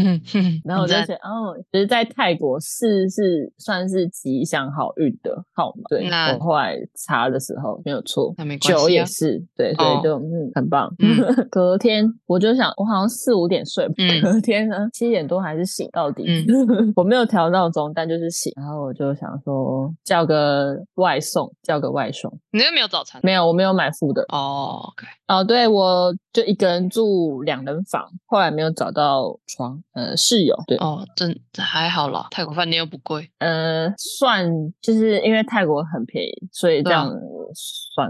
[0.64, 5.82] 然后我就很赞觉得哦，其实在泰国四是算是吉祥好运的号码。
[5.88, 6.76] 对，那我后来
[7.06, 10.92] 查的时候没有错，那没关九也是，对，所哦以就嗯很棒。
[10.98, 11.16] 嗯
[11.50, 13.86] 隔天我就想，我好像四五点睡
[14.22, 16.24] 隔天呢七点多还是醒到底。
[16.96, 22.30] 我没有调闹钟，但就是醒，然后我就想说叫个外送，叫个外送。
[22.50, 24.22] 你那边没有早餐没有，我没有买副的。
[24.28, 24.92] 哦
[25.26, 34.48] 哦，对，我就一个人住两人房，后来没有找到床，呃，室友，对，哦，真还好啦，泰国饭店又不贵，呃，算
[34.80, 37.12] 就是因为泰国很便宜，所以这样
[37.54, 38.08] 算，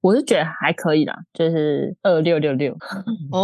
[0.00, 2.72] 我是觉得还可以啦，就是二六六六，
[3.30, 3.38] 哦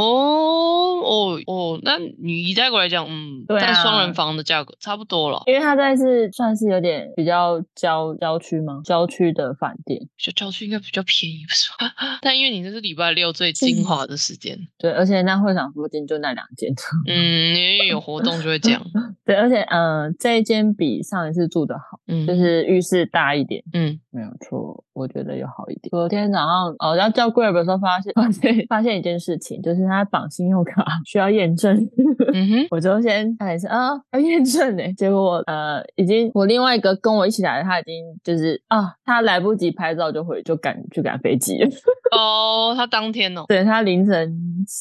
[1.03, 4.01] 哦哦，那你以泰国来讲，嗯，对但双啊。
[4.03, 8.81] 人房的价格差不多了，因为它在是算是有点比较郊郊区吗？
[8.85, 11.91] 郊区的饭店，就郊区应该比较便宜，不是吗？
[12.23, 16.73] 但因为你这是礼拜六最精华的时间，对，而且那会场附近就那两间，
[17.07, 17.15] 嗯，
[17.57, 18.83] 因为有活动就会这样，
[19.25, 23.63] 对，而且嗯、呃这一间比上一次住的好，嗯，就是浴室大一点。
[23.73, 25.88] 嗯，没有错，我觉得有好一点。
[25.90, 31.88] 昨天早上哦，要叫 Grab 的时候，发现 发现发现一件事情，就是他绑信用卡需要验证。
[32.35, 34.83] 嗯哼， 我就先看一下啊，要验证呢。
[34.94, 41.68] 结果呃，已经我另外一个跟我一起来的，他已经就是啊，他来不及拍照就回就赶去赶飞机了。
[42.18, 44.37] 哦，他当天哦，对他凌晨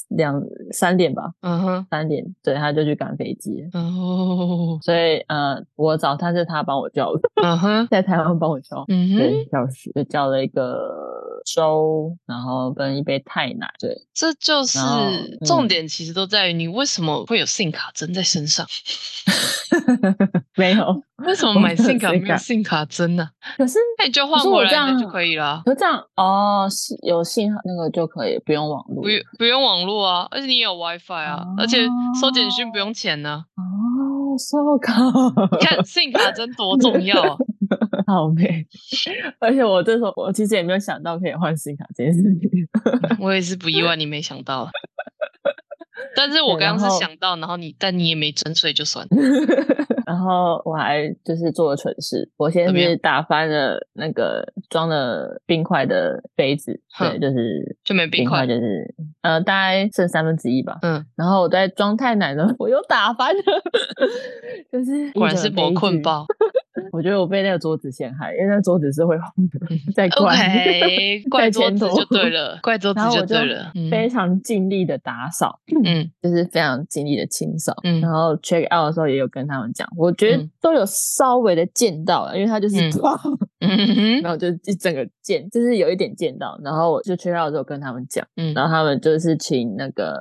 [0.09, 3.79] 两三点吧，嗯哼，三点，对，他就去赶飞机了。
[3.79, 8.83] 哦，所以呃，我找他是他帮我叫的，嗯哼，在台湾帮我叫。
[8.87, 10.77] 嗯哼，对，小时就叫了一个
[11.45, 13.67] 粥，然后跟一杯太奶。
[13.79, 14.79] 对，这就是
[15.45, 18.65] 重点，其实都在于你为什么会有信卡针在身上？
[20.55, 21.03] 没有。
[21.25, 23.27] 为什么我买信卡没有信卡针呢？
[23.57, 29.01] 可是那你就可换是我这样回来就可以了，可是这样哦，是有信号那个就可以，不用网络。
[29.01, 31.87] 不用不用网络啊，而且你有 WiFi 啊，而且
[32.21, 33.45] 收简讯不用钱呢。
[33.55, 34.93] 哦，so 靠，
[35.57, 37.37] 你看信卡针多重要啊！
[38.05, 38.65] 好美。
[39.39, 42.67] 而且我这时候我其实也没有想到可以换新卡这件事情。
[43.19, 44.69] 我也是不意外，你没想到。
[46.15, 49.09] 但是我刚刚是想到，然后你但你也没整，所以就算了。
[50.07, 60.77] 然后我还就是做了蠢事，我先是打翻了那个装了冰块的杯子，对，就是就没冰块块，就是呃大概剩三分之一吧。
[60.81, 63.41] 嗯，然后我在装太奶呢，我又打翻了，
[64.71, 66.01] 就是果然是博博困。
[66.01, 66.25] 爆。
[66.91, 69.59] 我觉得我被那个桌子陷害，因为那桌子是会晃的，
[69.93, 70.35] 在怪。
[71.29, 73.71] 怪桌子就对 了，怪桌子就对了。
[73.75, 77.73] 嗯非常尽力的打扫，嗯 就是非常尽力的清扫。
[77.83, 83.19] 嗯然后 check out 的时候也有跟他们讲，我觉得嗯都有稍微的见到了，因为他就是嗯哇，
[83.59, 86.59] 嗯哼然后就一整个见，就是有一点见到。
[86.63, 90.15] 然后我就 check out 的时候跟他们讲，嗯然后他们就是请那个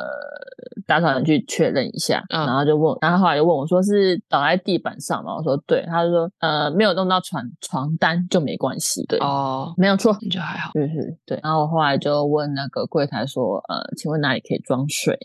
[0.86, 5.34] 打扫人去确认一下，嗯然后就问，然后后来就问我说是倒在地板上吗？
[5.36, 10.16] 我说对，他就说呃没有弄到床床单就没关系，对，哦，没有错。
[10.22, 10.70] 那就还好。
[10.74, 15.18] 就是对，然后我后来就问那个柜台说，呃，请问哪里可以装水？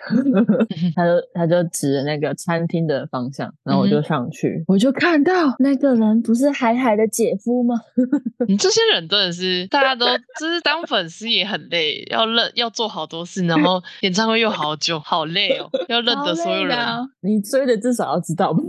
[0.95, 7.76] 他就他就指着那个餐厅的方向，然后我就嗯上去，我就看到那个人不是海海的姐夫吗？
[8.48, 10.06] 你这些人真的是，大家都
[10.40, 16.78] 就是当粉丝也很累，要认要做好多事，然后 演唱会又好久，好累哦，要认得所有人。
[16.78, 18.60] 啊你追的至少要知道吧？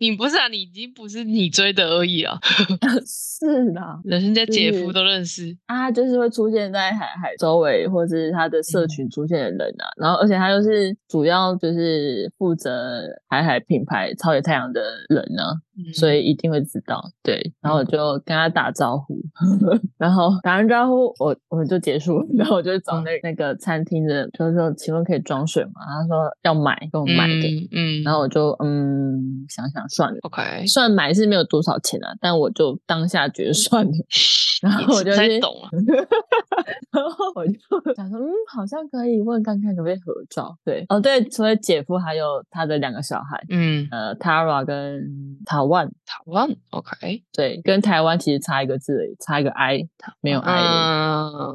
[0.00, 0.48] 你不是啊？
[0.48, 2.38] 你已经不是你追的而已啊，
[3.06, 5.56] 是啦，人家姐夫都认识。
[5.66, 9.86] 啊，就是会出现在海海周围，或者是他的社嗯群出现的人啊。
[9.96, 15.42] 然后，而且他又是主要就是负责海海品牌超越太阳的人呢、
[15.76, 17.02] 嗯所以一定会知道。
[17.22, 19.20] 对，然后我就跟他打招呼，
[19.98, 22.26] 然后打完招呼，我我们就结束了。
[22.38, 25.72] 然后我就找那那个餐厅的，就是说，请问可以装水吗？
[25.84, 27.34] 他说要买，给我买的。
[27.48, 30.18] 嗯嗯，然后我就嗯想想算了。
[30.22, 33.92] OK，虽然买是没有多少钱啊，但我就当下觉得算了，
[34.62, 35.68] 然后我就去才懂了。
[36.92, 37.52] 然后我就
[37.94, 40.56] 想说，嗯，好像可以问看看可不可以合照。
[40.64, 45.02] 对，哦对，除了姐夫，还有他的两个小孩，嗯，呃，Tara 跟
[45.44, 49.88] Taiwan，台湾 OK，对，跟台湾其实差一个字差一个 I，
[50.20, 50.54] 没有 I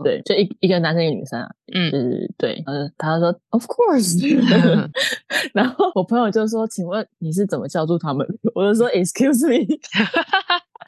[0.04, 4.20] 对，就一一个男生一个女生啊，就嗯，是对，呃，他说 Of course，
[5.54, 8.28] 然后我朋友就说，请问你是怎么叫住他们？
[8.54, 9.66] 我就说 Excuse me，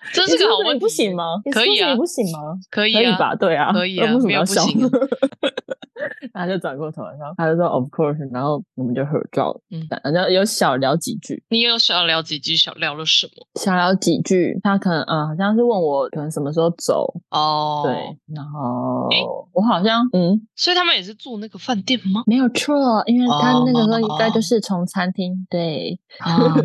[0.13, 1.15] 这是个好问题，不行？
[1.15, 1.39] 吗？
[1.51, 2.39] 可以啊不行吗？
[2.69, 3.35] 可以啊，可以吧？
[3.35, 4.11] 对啊，可以啊？
[4.23, 4.79] 没有不行
[6.33, 13.45] 他就转过头，然后他就说 Of course，然后我们就合照，嗯然后有小聊几句，你有小聊几句，小聊了什么？
[13.59, 17.93] 小聊几句，他可能嗯，好像是问我可能什么时候走，哦，对，，
[18.35, 19.17] 然后诶
[19.53, 22.23] 我好像嗯所以他们也是住那个饭店吗？
[22.25, 22.73] 没有错，
[23.05, 26.55] 因为他那个时候应该哦就是从餐厅对，啊，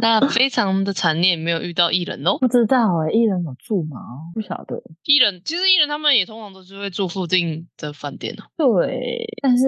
[0.00, 2.38] 那非常的惨烈，没有遇到艺人哦。
[2.38, 3.98] 不知道哎、艺人有住吗？
[4.34, 8.44] 不晓得，艺人其实艺人他们也通常都是会住附近的饭店哦。
[8.56, 9.64] 对，但是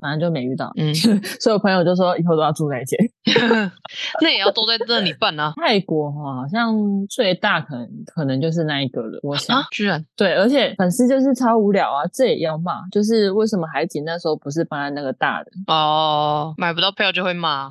[0.00, 0.94] 反正就没遇到，嗯，
[1.40, 2.98] 所以我朋友就说以后都要住那间。
[4.20, 5.52] 那也要都在这里办啊。
[5.56, 6.74] 泰国哈，好像
[7.08, 9.56] 最大可能可能就是那一个了，我想。
[9.56, 17.68] 啊，居然对，而且粉丝就是超无聊啊，这也要骂，就是为什么海景那时候不是放在那个大的哦，买不到票就会骂。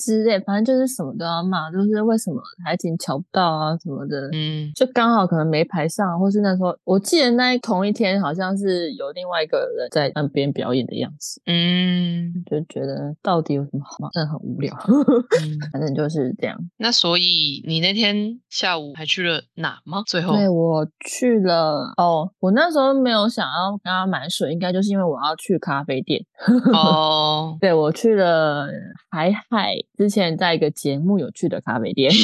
[0.00, 4.28] 之类，反正就是什么都要骂，就是为什么海景瞧不到啊什么的。
[4.32, 14.74] 嗯，就刚好可能没排上，或是那时候我记得那一同一天好像是有另外一个人在岸边表演的样子，嗯就觉得到底有什么好骂，真的很无聊。
[14.88, 16.58] 嗯， 反正就是这样。
[16.78, 20.02] 那所以你那天下午还去了哪吗？
[20.06, 26.24] 最后对我去了哦，我那时候没有想要跟他买水，应该就是因为我要去咖啡店。
[26.72, 28.66] 哦， 对我去了
[29.10, 32.12] 海海，之前在一个节目有趣的咖啡店。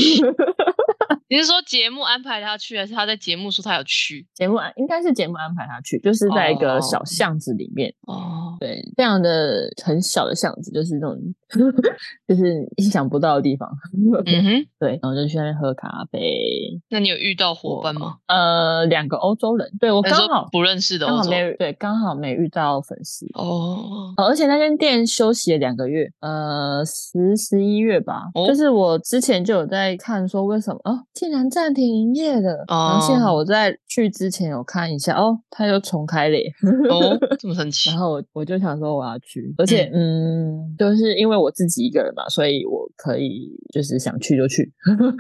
[1.28, 4.26] 你是说节目安排他去，还是他在节目说他有去？
[4.34, 11.18] 节目安应该是节目安排他去，就是在一个小哦巷子里面，哦，对，非常的很小的巷子，就是那种
[12.28, 13.68] 就是意想不到的地方。
[14.26, 16.80] 嗯哼，对，然后就去那边喝咖啡。
[16.90, 18.16] 那你有遇到伙伴吗？
[18.26, 21.16] 呃，两个欧洲人，对我刚好不认识的欧洲？
[21.16, 23.26] 刚好没对，刚好没遇到粉丝。
[23.34, 28.22] 哦，哦，而且那间店休息了两个月，呃，十十一月吧。
[28.34, 32.64] 哦就是我之前就有在看，说为什么哦，竟然暂停营业了。
[32.68, 36.44] 然后幸好哦我在去之前有看一下，哦，他又重开了耶。
[36.90, 44.72] 哦， 这么神奇然后我我就想说我要去，而且嗯就是因为我自己一个人嘛，所以我可以就是想去就去。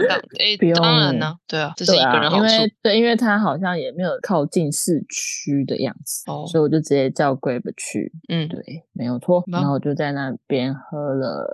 [0.08, 2.44] 当诶不，当然用呢，对啊，这是啊，一个人好处。
[2.44, 8.12] 因为对，因为它好像也没有靠近市区的样子，哦所以我就直接叫 Grab 去。
[8.28, 8.60] 嗯，对，
[8.92, 9.42] 没有错。
[9.50, 11.46] 然后我就在那边喝了，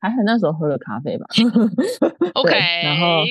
[0.00, 1.26] 还好那时候喝了咖啡吧。
[2.34, 3.24] OK，然后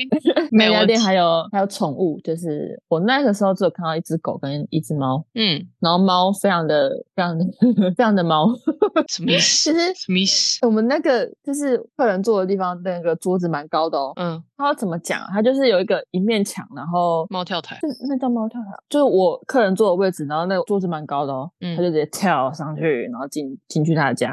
[0.52, 7.46] 没问题那家店还有还有宠物，就是我那个时候只有看到一只狗跟一只猫，嗯，然后猫非常的非常的
[7.96, 8.48] 非常的猫，
[9.08, 9.72] 什么意思？
[9.74, 10.60] 其实什么意思？
[10.66, 14.14] 我们那个就是客人坐的地方，那个桌子蛮高的哦。
[14.16, 15.28] 嗯，它要怎么讲啊？
[15.32, 17.76] 它就是有一个一面墙，然后猫跳台。
[17.78, 24.32] 是那叫猫跳台，就是我客人坐的位置，然后那个桌子蛮高的哦，嗯他就直接跳上去，然后进进去他的家，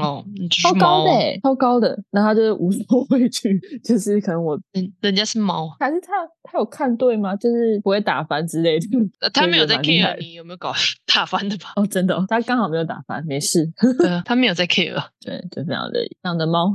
[0.00, 0.24] 哦，
[0.62, 7.34] 超高的欸，超高的，然后他就是无所畏惧，就是可能我人人家是猫，还是他他有看对吗？
[7.36, 8.86] 就是不会打翻之类的。
[9.20, 10.72] 呃他没有在 care 你有没有搞
[11.12, 11.72] 打翻的吧？
[11.76, 13.70] 哦，真的、哦，他刚好没有打翻，没事。
[13.98, 15.02] 对啊，他没有在 care。
[15.24, 16.72] 对，就非常的这样的猫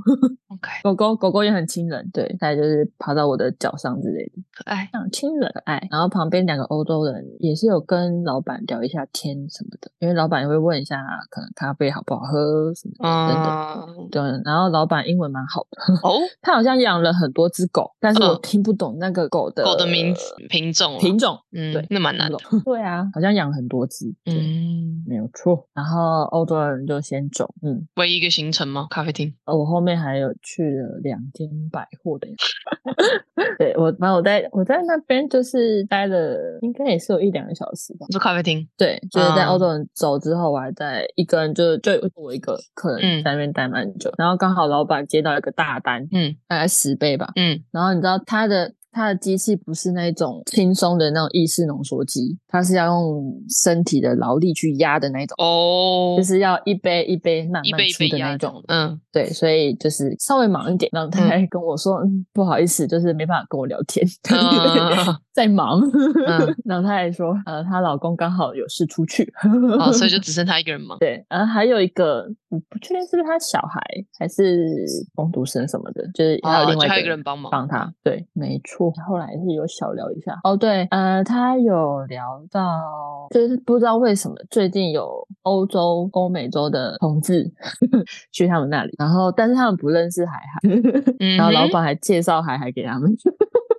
[0.50, 4.32] ，OK，狗狗狗狗也很亲人，对，它就是爬到我的脚上之类的。
[4.54, 4.88] 可爱。
[4.92, 5.86] 像亲人可爱。
[5.92, 10.98] 然后旁边两个欧洲人也是有跟老板聊一下天什么的，因为老板也会问一下
[11.30, 13.96] 可能咖啡好不好喝什么的等等。
[14.06, 22.38] 嗯，对，然后老板英文蛮好的，哦， 他好像养了很多只狗，但是我嗯听不懂那个狗的狗的名字品种啊品种，嗯，对那蛮难的。
[22.64, 25.68] 对啊，好像养很多只，对，嗯，没有错。
[25.74, 28.88] 然后欧洲人就先走，嗯，唯一一个行程吗？
[28.90, 29.34] 咖啡厅？
[29.46, 32.28] 呃我后面还有去了两间百货的，
[33.58, 38.14] 对我，反正我在我在那边就是待了，应该也是有一两个小时吧你。
[38.14, 38.68] 说咖啡厅？
[38.78, 58.64] 对，就是在嗯欧洲人走之后，我还在一个人就就我一个客人嗯在那边待蛮久，然后刚好老板接到一个大单，嗯大概十倍吧，嗯，然后你知道他的他的机器不是那种轻松的那种意式浓缩机，它是要用身体的劳力去压的那种，哦，就是要一杯一杯慢慢出的那种。
[58.68, 65.82] 嗯，对，所以就是稍微忙一点，然后他还跟我说，嗯，不好意思，就是没办法跟我聊天，嗯在忙。
[65.82, 69.32] 嗯然后他还说，呃，她老公刚好有事出去，
[69.80, 70.98] 哦，所以就 只剩他一个人忙。
[71.00, 73.82] 对，然后还有一个，我不确定是不是他小孩
[74.20, 77.52] 还是工读生什么的，就是还有哦，另外一个人帮忙。
[77.52, 77.92] 帮他。
[78.04, 78.83] 对，没错。
[79.08, 80.40] 后来是有小聊一下。
[80.44, 87.50] 哦，对，呃，他有聊到，就是不知道为什么最近有欧洲、欧美洲的同志
[88.32, 90.60] 去他们那里，然后但是他们不认识海海，
[91.20, 93.12] 嗯然后老板还介绍海海给他们。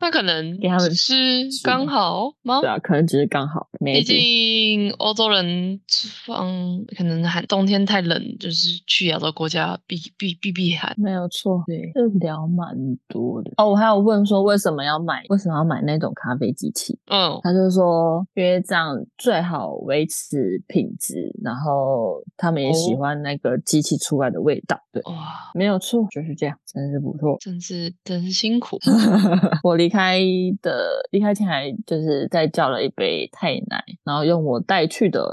[0.05, 2.69] 那可能给他们是吃刚好吗对？
[2.69, 5.81] 啊，可能只是刚好，毕竟欧洲人
[6.27, 6.47] 放
[6.95, 10.95] 可能寒冬天太冷，就是去亚洲国家避避避避寒。
[10.99, 12.69] 没有错，对，就聊蛮
[13.09, 13.51] 多的。
[13.57, 16.99] 哦，我还有问说为什么要买，为什么要买那种咖啡机器？
[17.07, 24.79] 嗯他就说，因为这样最好维持品质，然后他们也喜哦欢那个机器出来的味道。
[24.93, 27.39] 对，哇，没有错，就是这样，真是不错。
[27.41, 28.79] 真是真是辛苦。
[29.65, 30.19] 我离开
[30.61, 35.25] 的离开前还就是再叫了一杯太奶，然后用我带去的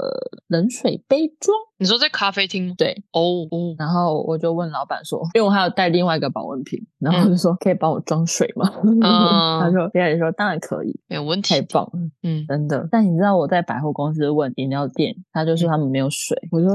[0.46, 1.52] 冷水杯装。
[1.78, 2.74] 你说在咖啡厅吗？
[2.78, 8.70] 对，哦哦，然后我就问老板说，因为我还有带另外一个保温瓶，然后我就说、可以帮我装水吗？
[9.02, 11.54] 他嗯说别人说当然可以，没有问题。
[11.54, 12.88] 太棒了，嗯，真的。
[12.92, 16.68] 但你知道我在百货公司问饮料店，他就说他们没有水，我就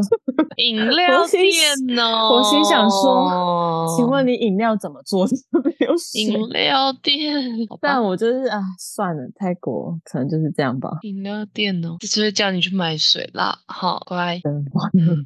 [0.58, 5.26] 饮料心店哦，我心想说，请问你饮料怎么做
[5.64, 6.22] 没有水？
[6.22, 7.44] 饮料店？
[7.80, 10.90] 但我就是啊，算了，泰国可能就是这样吧。
[11.04, 13.60] 饮料店哦，就是会叫你去买水啦。
[13.68, 14.42] 好，乖，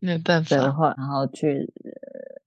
[0.02, 0.72] 没有办对，法。
[0.72, 1.72] 后来然后去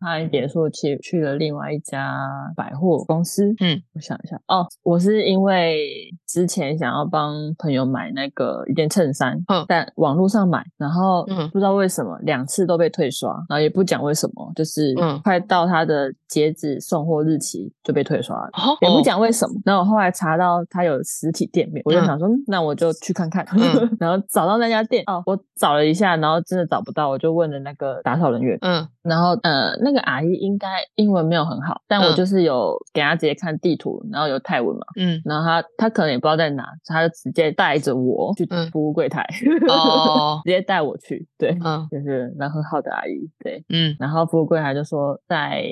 [0.04, 2.20] 他一结束去去了另外一家
[2.54, 3.54] 百货公司。
[3.60, 9.64] 嗯，我想一下，哦，我是因为之前想要帮朋友买那个一件衬衫，嗯。
[9.66, 11.48] 但网络上买，然后嗯。
[11.50, 15.18] 不知道为什么两次都被退刷，然后也不讲为什么，就是嗯。
[15.22, 18.50] 快到他的截止送货日期就被退刷了。
[18.54, 19.00] 哦也不。
[19.02, 22.06] 讲为什么，然后我后来查到他有实体店面，我就嗯。
[22.06, 23.44] 想说，嗯那我就去看看。
[23.52, 23.96] 嗯。
[24.00, 32.14] 然后找到那家店，哦，我找了一下，然后真的找不到，我就问了那个打扫人员，嗯然后呃，那个阿姨应该英文没有很好，但我嗯。
[32.16, 38.70] 就是有给她直接看地图，然后有泰文嘛，嗯，然后她她可能也不知道在哪，她就直接带着我去嗯。
[38.70, 39.26] 服务柜台，
[39.68, 40.40] 哦。
[40.46, 41.86] 直接带我去，对，嗯。
[41.90, 43.64] 就是那很好的阿姨，对。
[43.68, 43.94] 嗯。
[43.98, 45.62] 然后服务柜台就说在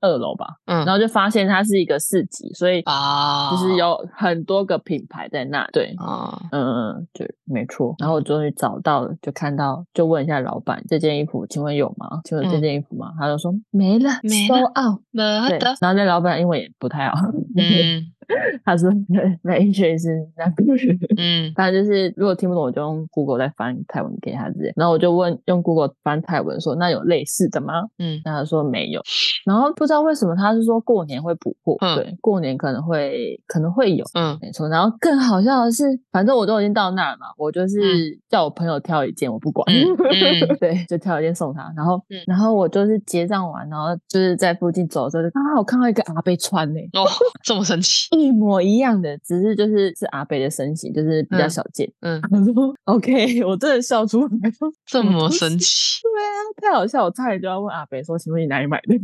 [0.00, 6.64] 二楼吧，嗯，然后就发现它是一个市集，所以啊，就是有很多个品牌在那，对，啊，嗯
[6.94, 7.94] 嗯，对，没错。
[7.98, 12.20] 然后我终于找到了，就看到，就问一下老板，这件衣服请问有吗？
[12.24, 12.60] 请问这嗯。
[12.60, 13.12] 件衣服吗？
[13.18, 15.00] 他就说没了，没收了 out。
[15.12, 17.16] 对没的，，然后那老板英文也不太好，
[17.56, 18.12] 嗯
[18.64, 20.06] 他说 English is
[20.36, 20.78] not good。
[21.18, 24.72] 嗯 反正就是如果听不懂，我就用 Google 再翻泰文给他之类。
[24.76, 27.74] 然后我就问用 Google 翻泰文说，那有类似的吗？
[27.98, 29.02] 嗯那他说没有，
[29.44, 34.68] 然后不知道为什么他是说过年会补货，嗯对，过年可能会可能会有，嗯没错。
[34.68, 39.66] 然后更好笑的是，反正我都已经到那儿了嘛，我就是叫我朋友挑一件，我不管，
[40.60, 41.72] 对，就挑一件送他。
[41.76, 47.04] 然后，嗯然后我就是结账完，然后就是在附近走的时候，就刚好我看到一个阿贝穿呢、哦，
[47.42, 51.90] 这么神奇，一模一样的，只是就是是阿北的身形，就是比较嗯小件。
[52.00, 58.96] 嗯， 我说 OK， 我真的笑出来，了 这么神神奇，对啊，太好笑，我差点就要问阿北说，请问你哪里买的？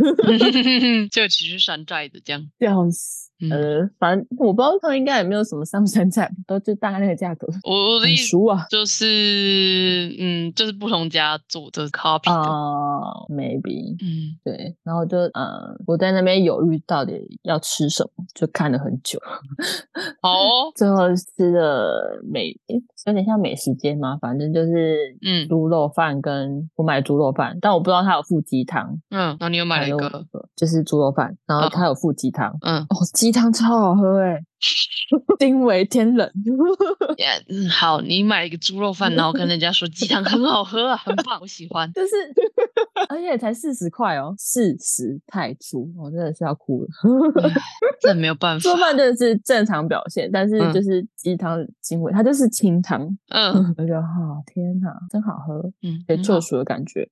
[1.11, 3.26] 就其实山寨的这样，笑死。
[3.41, 3.51] 嗯。
[3.51, 8.66] 呃，反正我不知道他们应该也没有什么三不山菜，都就大概那个价格，我我的意思熟啊。
[8.70, 14.37] 就是，嗯，就是不同家做的 copy 的，啊、m a y b e 嗯。
[14.45, 19.18] 对，然后就呃，我在那边犹豫到底要吃什么，就看了很久，
[20.22, 22.57] 好哦， 最后吃的美，
[23.07, 25.47] 有点像美食街嘛，反正就是嗯。
[25.49, 30.26] 猪肉饭跟我买猪肉饭，但我不知道他有附鸡汤，嗯，然后你又买了一个，
[30.57, 31.70] 就是猪肉饭，然后嗯。
[31.70, 32.97] 它有附鸡汤，嗯，哦，
[33.27, 34.41] 鸡汤超好喝诶、
[35.39, 36.33] 惊为天人。
[37.17, 41.91] Yeah，嗯，好，你买一个猪肉饭，然后跟人家说鸡汤很好喝啊，很棒，我喜欢。
[41.95, 42.14] 就是，
[43.09, 46.89] 而且才四十块哦，四十泰铢，我真的是要哭了。
[48.01, 54.09] 这没有办法做，饭真的是正常表现，但是嗯就是鸡汤惊为，它就是清汤，嗯 我觉得哈、
[54.47, 57.09] 天哪，真好喝，嗯，有救赎的感觉。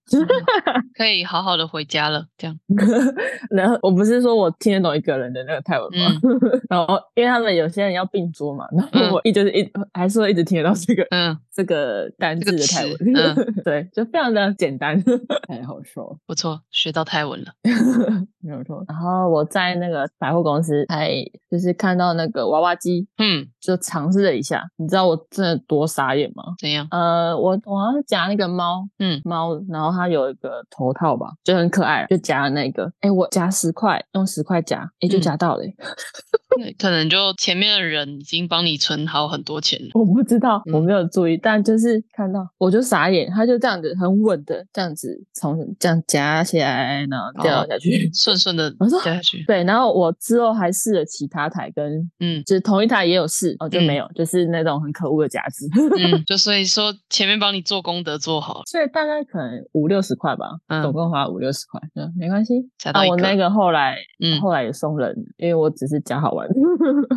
[0.97, 2.59] 可以好好的回家了，这样。
[3.51, 6.21] 然后我不是说我听得懂一个人的那个泰文吗？
[6.69, 12.97] 然后因为他们有些人要并桌嘛，然后嗯我一就是一 还是会一直听得到这个嗯， 这个单字的泰文，
[13.37, 15.01] 词 对，就非常的简单，
[15.47, 16.17] 太好说了。
[16.27, 17.53] 不错，学到泰文了。
[18.41, 18.85] 没有错。
[18.89, 21.11] 然后我在那个百货公司，还
[21.51, 24.63] 就是看到那个娃娃机，嗯，就尝试了一下。
[24.77, 26.45] 你知道我真的多傻眼吗？
[26.61, 26.87] 怎样？
[26.91, 32.91] 呃，我我好像夹那个猫嗯，猫，然后它有一个头套吧，就很可爱，就夹了那个。
[33.01, 35.75] 哎，我夹十块，用十块夹，哎，就嗯夹到了、欸
[36.57, 39.89] 那可能就前面的人已经帮你存好很多钱了。
[39.99, 48.11] 我不知道，我嗯没有注意，但就是看到我就傻眼，他就这样子很稳的这样子从这样夹起来，然后掉哦下去。
[48.15, 49.43] 顺顺的 掉下去。
[49.47, 55.67] 对，然后我之后还试了其他台跟嗯就是同一台也有试哦，就没嗯有，就是那种很可恶的夹子，
[55.99, 62.55] 嗯， 就所以说前面帮你做功德做好了，所以大概可能五六十块吧，嗯总共花五六十块，嗯，没关系。
[62.59, 66.47] 啊，夹到一个，我那个后来、嗯后来也送人，因为我只是夹好玩，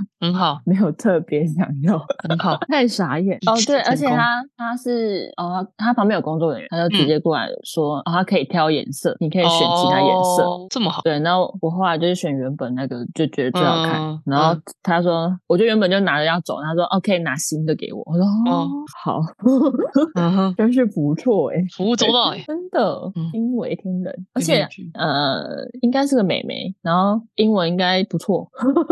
[0.19, 1.97] 很好，没有特别想要。
[2.27, 2.57] 很好。
[2.67, 10.43] 太傻眼一哦，对，而且他他是哦，他他旁边有工作人员，他就直嗯接过来说，哦，他可以挑颜色，你可以选其他颜色。
[10.43, 11.01] 哦这么好。
[11.03, 14.01] 对，然后我后来就是选原本那个，就觉得最好看。
[14.01, 18.01] 嗯然后嗯他说，我就原本就拿着要走，他说哦，可以拿新的给我。
[18.05, 18.67] 我说哦，哦
[19.03, 19.21] 好，
[20.57, 22.43] 真是不错哎、服务周到哎。
[22.47, 25.45] 真的嗯惊为天人，而且呃，
[25.81, 28.49] 应该是个美眉，然后英文应该不错，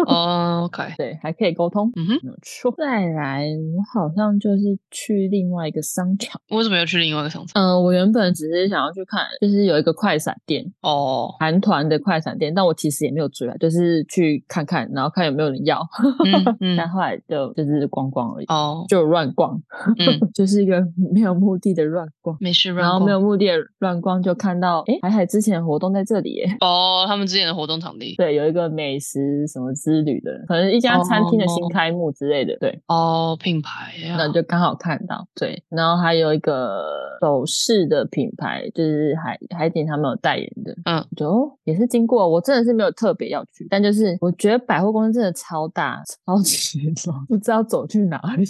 [0.08, 1.92] 哦，OK，对，还可以沟通。
[1.96, 2.74] 嗯哼，没错。
[2.78, 6.40] 再来，我好像就是去另外一个商场。
[6.50, 7.62] 为什么要去另外一个商场？
[7.62, 15.80] 嗯、我原本只是想要去看，就是有一个快闪店，哦，韩团的快闪店，但我其实也没有追啊，就是去看看，然后看有没有人要。
[16.26, 19.60] 嗯嗯但后来就就是逛逛而已，哦，就乱逛，
[19.98, 20.82] 嗯， 就是一个
[21.14, 22.36] 没有目的的乱逛。
[22.40, 26.46] 没事，然后没有目的的乱逛，就看到哎，海海之前的活动在这里耶。
[26.62, 28.16] 哦，他们之前的活动场地。
[28.18, 32.56] 对，有一个美食什么之旅的，可能一家餐厅的新哦开幕之类的。
[32.60, 35.28] 对，哦，品牌呀、那就刚好看到。
[35.36, 40.76] 对，然后还有一个首饰的品牌，就是海海景他们有代言的。
[40.86, 48.46] 嗯，就哦也是经过，我真的是没有特别要去，但就是我觉得百货公司真的超大，超级乱， 不知道走去哪里。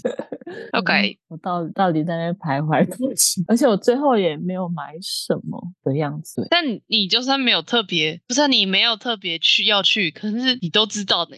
[0.74, 3.44] OK 我到到底在那徘徊多久？
[3.48, 6.46] 而且我最后也没有买什么的样子。
[6.50, 11.36] 但你就算没有特别，不是啊你没有特别去要去，可是你都知道的，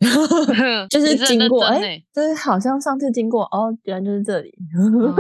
[0.90, 5.14] 就是经过，哎、就是好像上次经过，哦，原来就是这里，哦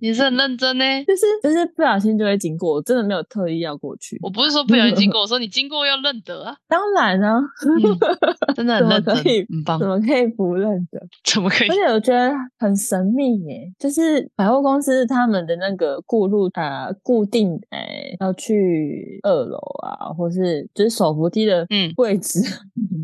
[0.00, 0.84] 你是很认真呢。
[1.06, 4.18] 就是就是不小心就会经过，我真的没有特意要过去。
[4.22, 7.98] 我不是说不小心经过， 我说你经过要认得啊，当然啊，嗯、
[8.54, 11.00] 真的很认真很棒怎，么可以不认得？
[11.24, 11.74] 怎么可以而？
[11.74, 22.40] 且我觉得很神秘耶，就是百货公司他们的那个过路啊、固定诶、要去二楼啊，或是就是手扶梯的嗯位置、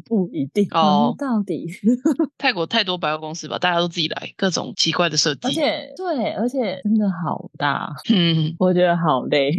[0.07, 1.67] 不一定哦到底，
[2.39, 5.41] 泰国太多百货公司吧，大家都自己来，各种奇怪的设计。
[5.49, 9.51] 而且对，而且真的好大， 嗯，我觉得好累。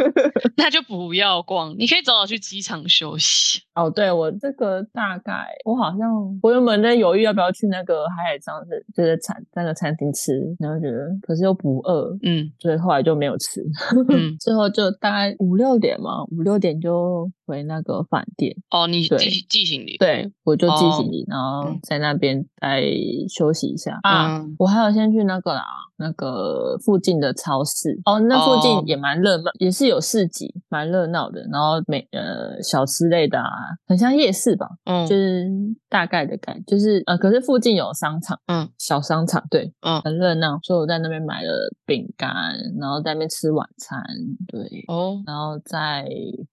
[0.56, 3.60] 那就不要逛，你可以早早去机场休息。
[3.74, 6.10] 哦，对我这个大概，我好像
[6.42, 13.60] 我原本在犹豫要不要去那个海海上是就是餐那个餐厅吃，然后觉得可是又不饿，嗯所以后来就没有吃。
[14.08, 18.56] 嗯，最后就大概五六点嘛，五六点就回那个饭店。
[18.70, 19.96] 哦，你对寄寄行李。
[19.98, 22.82] 对，我就寄哦行李，然后嗯在那边再
[23.28, 24.38] 休息一下啊。
[24.38, 25.64] 嗯我还有先去那个啦，
[26.04, 27.98] 那个附近的超市。
[28.04, 28.60] 哦，那附哦。
[28.62, 31.40] 近也蛮热闹，也是有市集，蛮热闹的。
[31.50, 33.48] 然后每呃小吃类的啊，
[33.86, 35.06] 很像夜市吧，嗯。
[35.06, 35.48] 就是
[35.88, 38.68] 大概的感，就是呃，可是附近有商场，嗯。
[38.78, 41.52] 小商场，对，嗯，很热闹，所以我在那边买了
[41.86, 42.34] 饼干，
[42.78, 44.02] 然后在那边吃晚餐，
[44.46, 46.04] 对，哦，然后再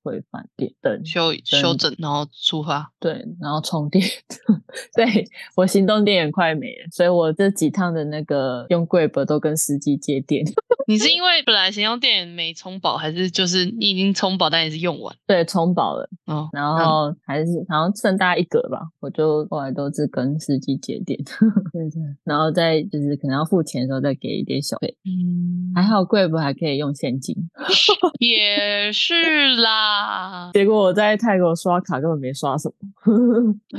[0.04, 2.90] 回饭店等，休休整，然后出发。
[3.00, 4.06] 对，然后充电，
[4.96, 10.46] 对我行动电源快没了，所以我这几趟的那个用 Grab 都跟司机借电，
[10.88, 15.16] 你是因为本来行动电源没充饱，还是就是你已经充饱，但也是用完？
[15.26, 21.18] 对，充饱了，哦，然后还是好像剩大概一格吧，我就后来都是跟司机借电，
[21.74, 27.36] 对对，然后再就是可能要付钱的时候再给一点小费，嗯，还好 Grab 还可以用现金，
[28.20, 30.52] 也是啦。
[30.54, 32.76] 结果我在泰国刷卡根本没刷什么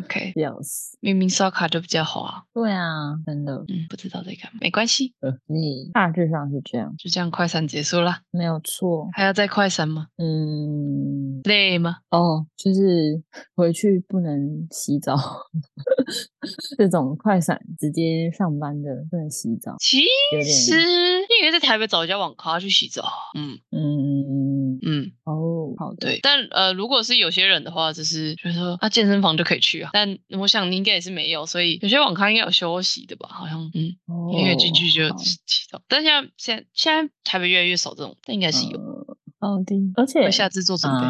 [0.01, 0.73] ，OK，笑死。
[0.73, 0.82] 死。
[1.01, 2.43] 明明刷卡就比较好啊。
[2.55, 8.19] 对啊，真的，嗯，不知道在干嘛，没关系，呃，你大致上是这样，就这样快闪结束了。
[8.31, 9.09] 没有错。
[9.13, 10.07] 还要再快闪吗？
[10.19, 11.99] 嗯，累吗？
[12.11, 13.23] 哦，就是
[13.57, 15.17] 回去不能洗澡，
[16.77, 19.77] 这种快闪直接上班的不能洗澡。
[19.79, 20.01] 其
[20.43, 20.75] 实
[21.41, 23.05] 因为在台北找一家网咖去洗澡。
[23.39, 26.21] 嗯嗯，嗯，哦，好的，对。
[26.23, 29.91] 但呃，如果是有些人的话，就是觉得说啊，健身房就可以去啊。
[29.93, 33.29] 但我想你应该也是没有，所以有些网咖应该有休息的吧？
[33.31, 35.81] 好像嗯，哦，音乐进去就好洗洗澡。
[35.87, 38.79] 但现在现在现在台北越来越少这种，但应该是有。
[38.79, 41.01] 嗯好的，而且为下次做准备。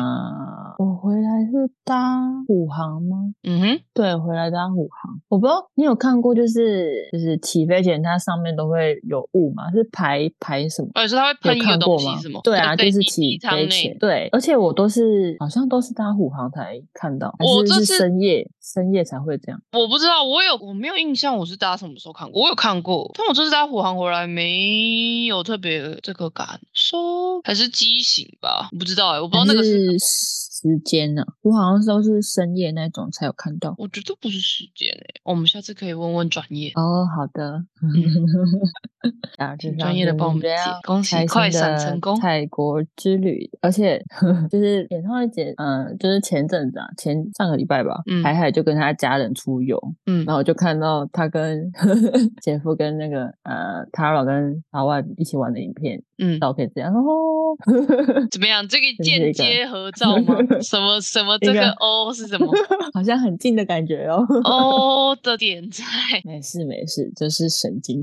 [1.12, 3.34] 回来是搭虎航吗？
[3.42, 5.20] 嗯哼，对，回来搭虎航。
[5.28, 10.88] 我不知道你有看过，就是就是起飞前它上面都会有雾嘛，是排排什么？
[10.94, 12.40] 而且它会有喷东西是吗？？
[12.42, 13.98] 对啊，就是起飞前。
[13.98, 19.60] 对，而且我都是好像都是搭虎航才看到，我这是深夜深夜才会这样。
[19.72, 22.40] 我不知道，我有我没有印象，我是搭什么时候看过？
[22.42, 26.96] 我有看过，但我这次搭虎航回来没有特别这个感受，
[27.44, 28.68] 还是机型吧？
[28.72, 33.74] 我不知道哎、我不知道那个是，是时间呢、我好像都是深夜那种才有看到。
[33.78, 36.70] 我觉得不是时间哎、我们下次可以问问专业。
[36.76, 37.64] 哦，好的。
[39.36, 40.48] 啊，就请专业的帮我们解
[40.86, 44.00] 恭喜快闪成功泰国之旅，而且
[44.48, 51.68] 就是演唱会节，嗯、就是前阵子啊，前上个礼拜吧，嗯海海就跟他家人出游，嗯然后我就看到他跟
[52.40, 57.56] 姐夫跟那个呃 Tara 跟老外一起玩的影片嗯，照片，这样哦，
[58.30, 58.66] 怎么样？
[58.68, 60.36] 这个间接合照吗？
[60.62, 61.36] 什么什么？
[61.38, 62.46] 这个哦是什么
[62.94, 64.24] 好像很近的感觉哦。
[64.44, 65.84] 哦的点在，
[66.24, 68.02] 没事没事，就是神经，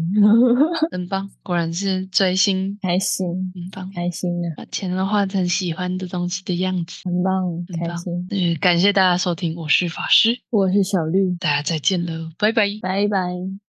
[0.92, 7.02] 很棒，果然是追星，开心很棒，开心啊，把钱都换成喜欢的东西的样子。
[7.06, 8.28] 很棒，很棒开心。
[8.32, 12.68] 呃，感谢大家收听，我是法师，我是小绿，大家再见喽，拜拜。
[12.82, 13.69] 拜拜。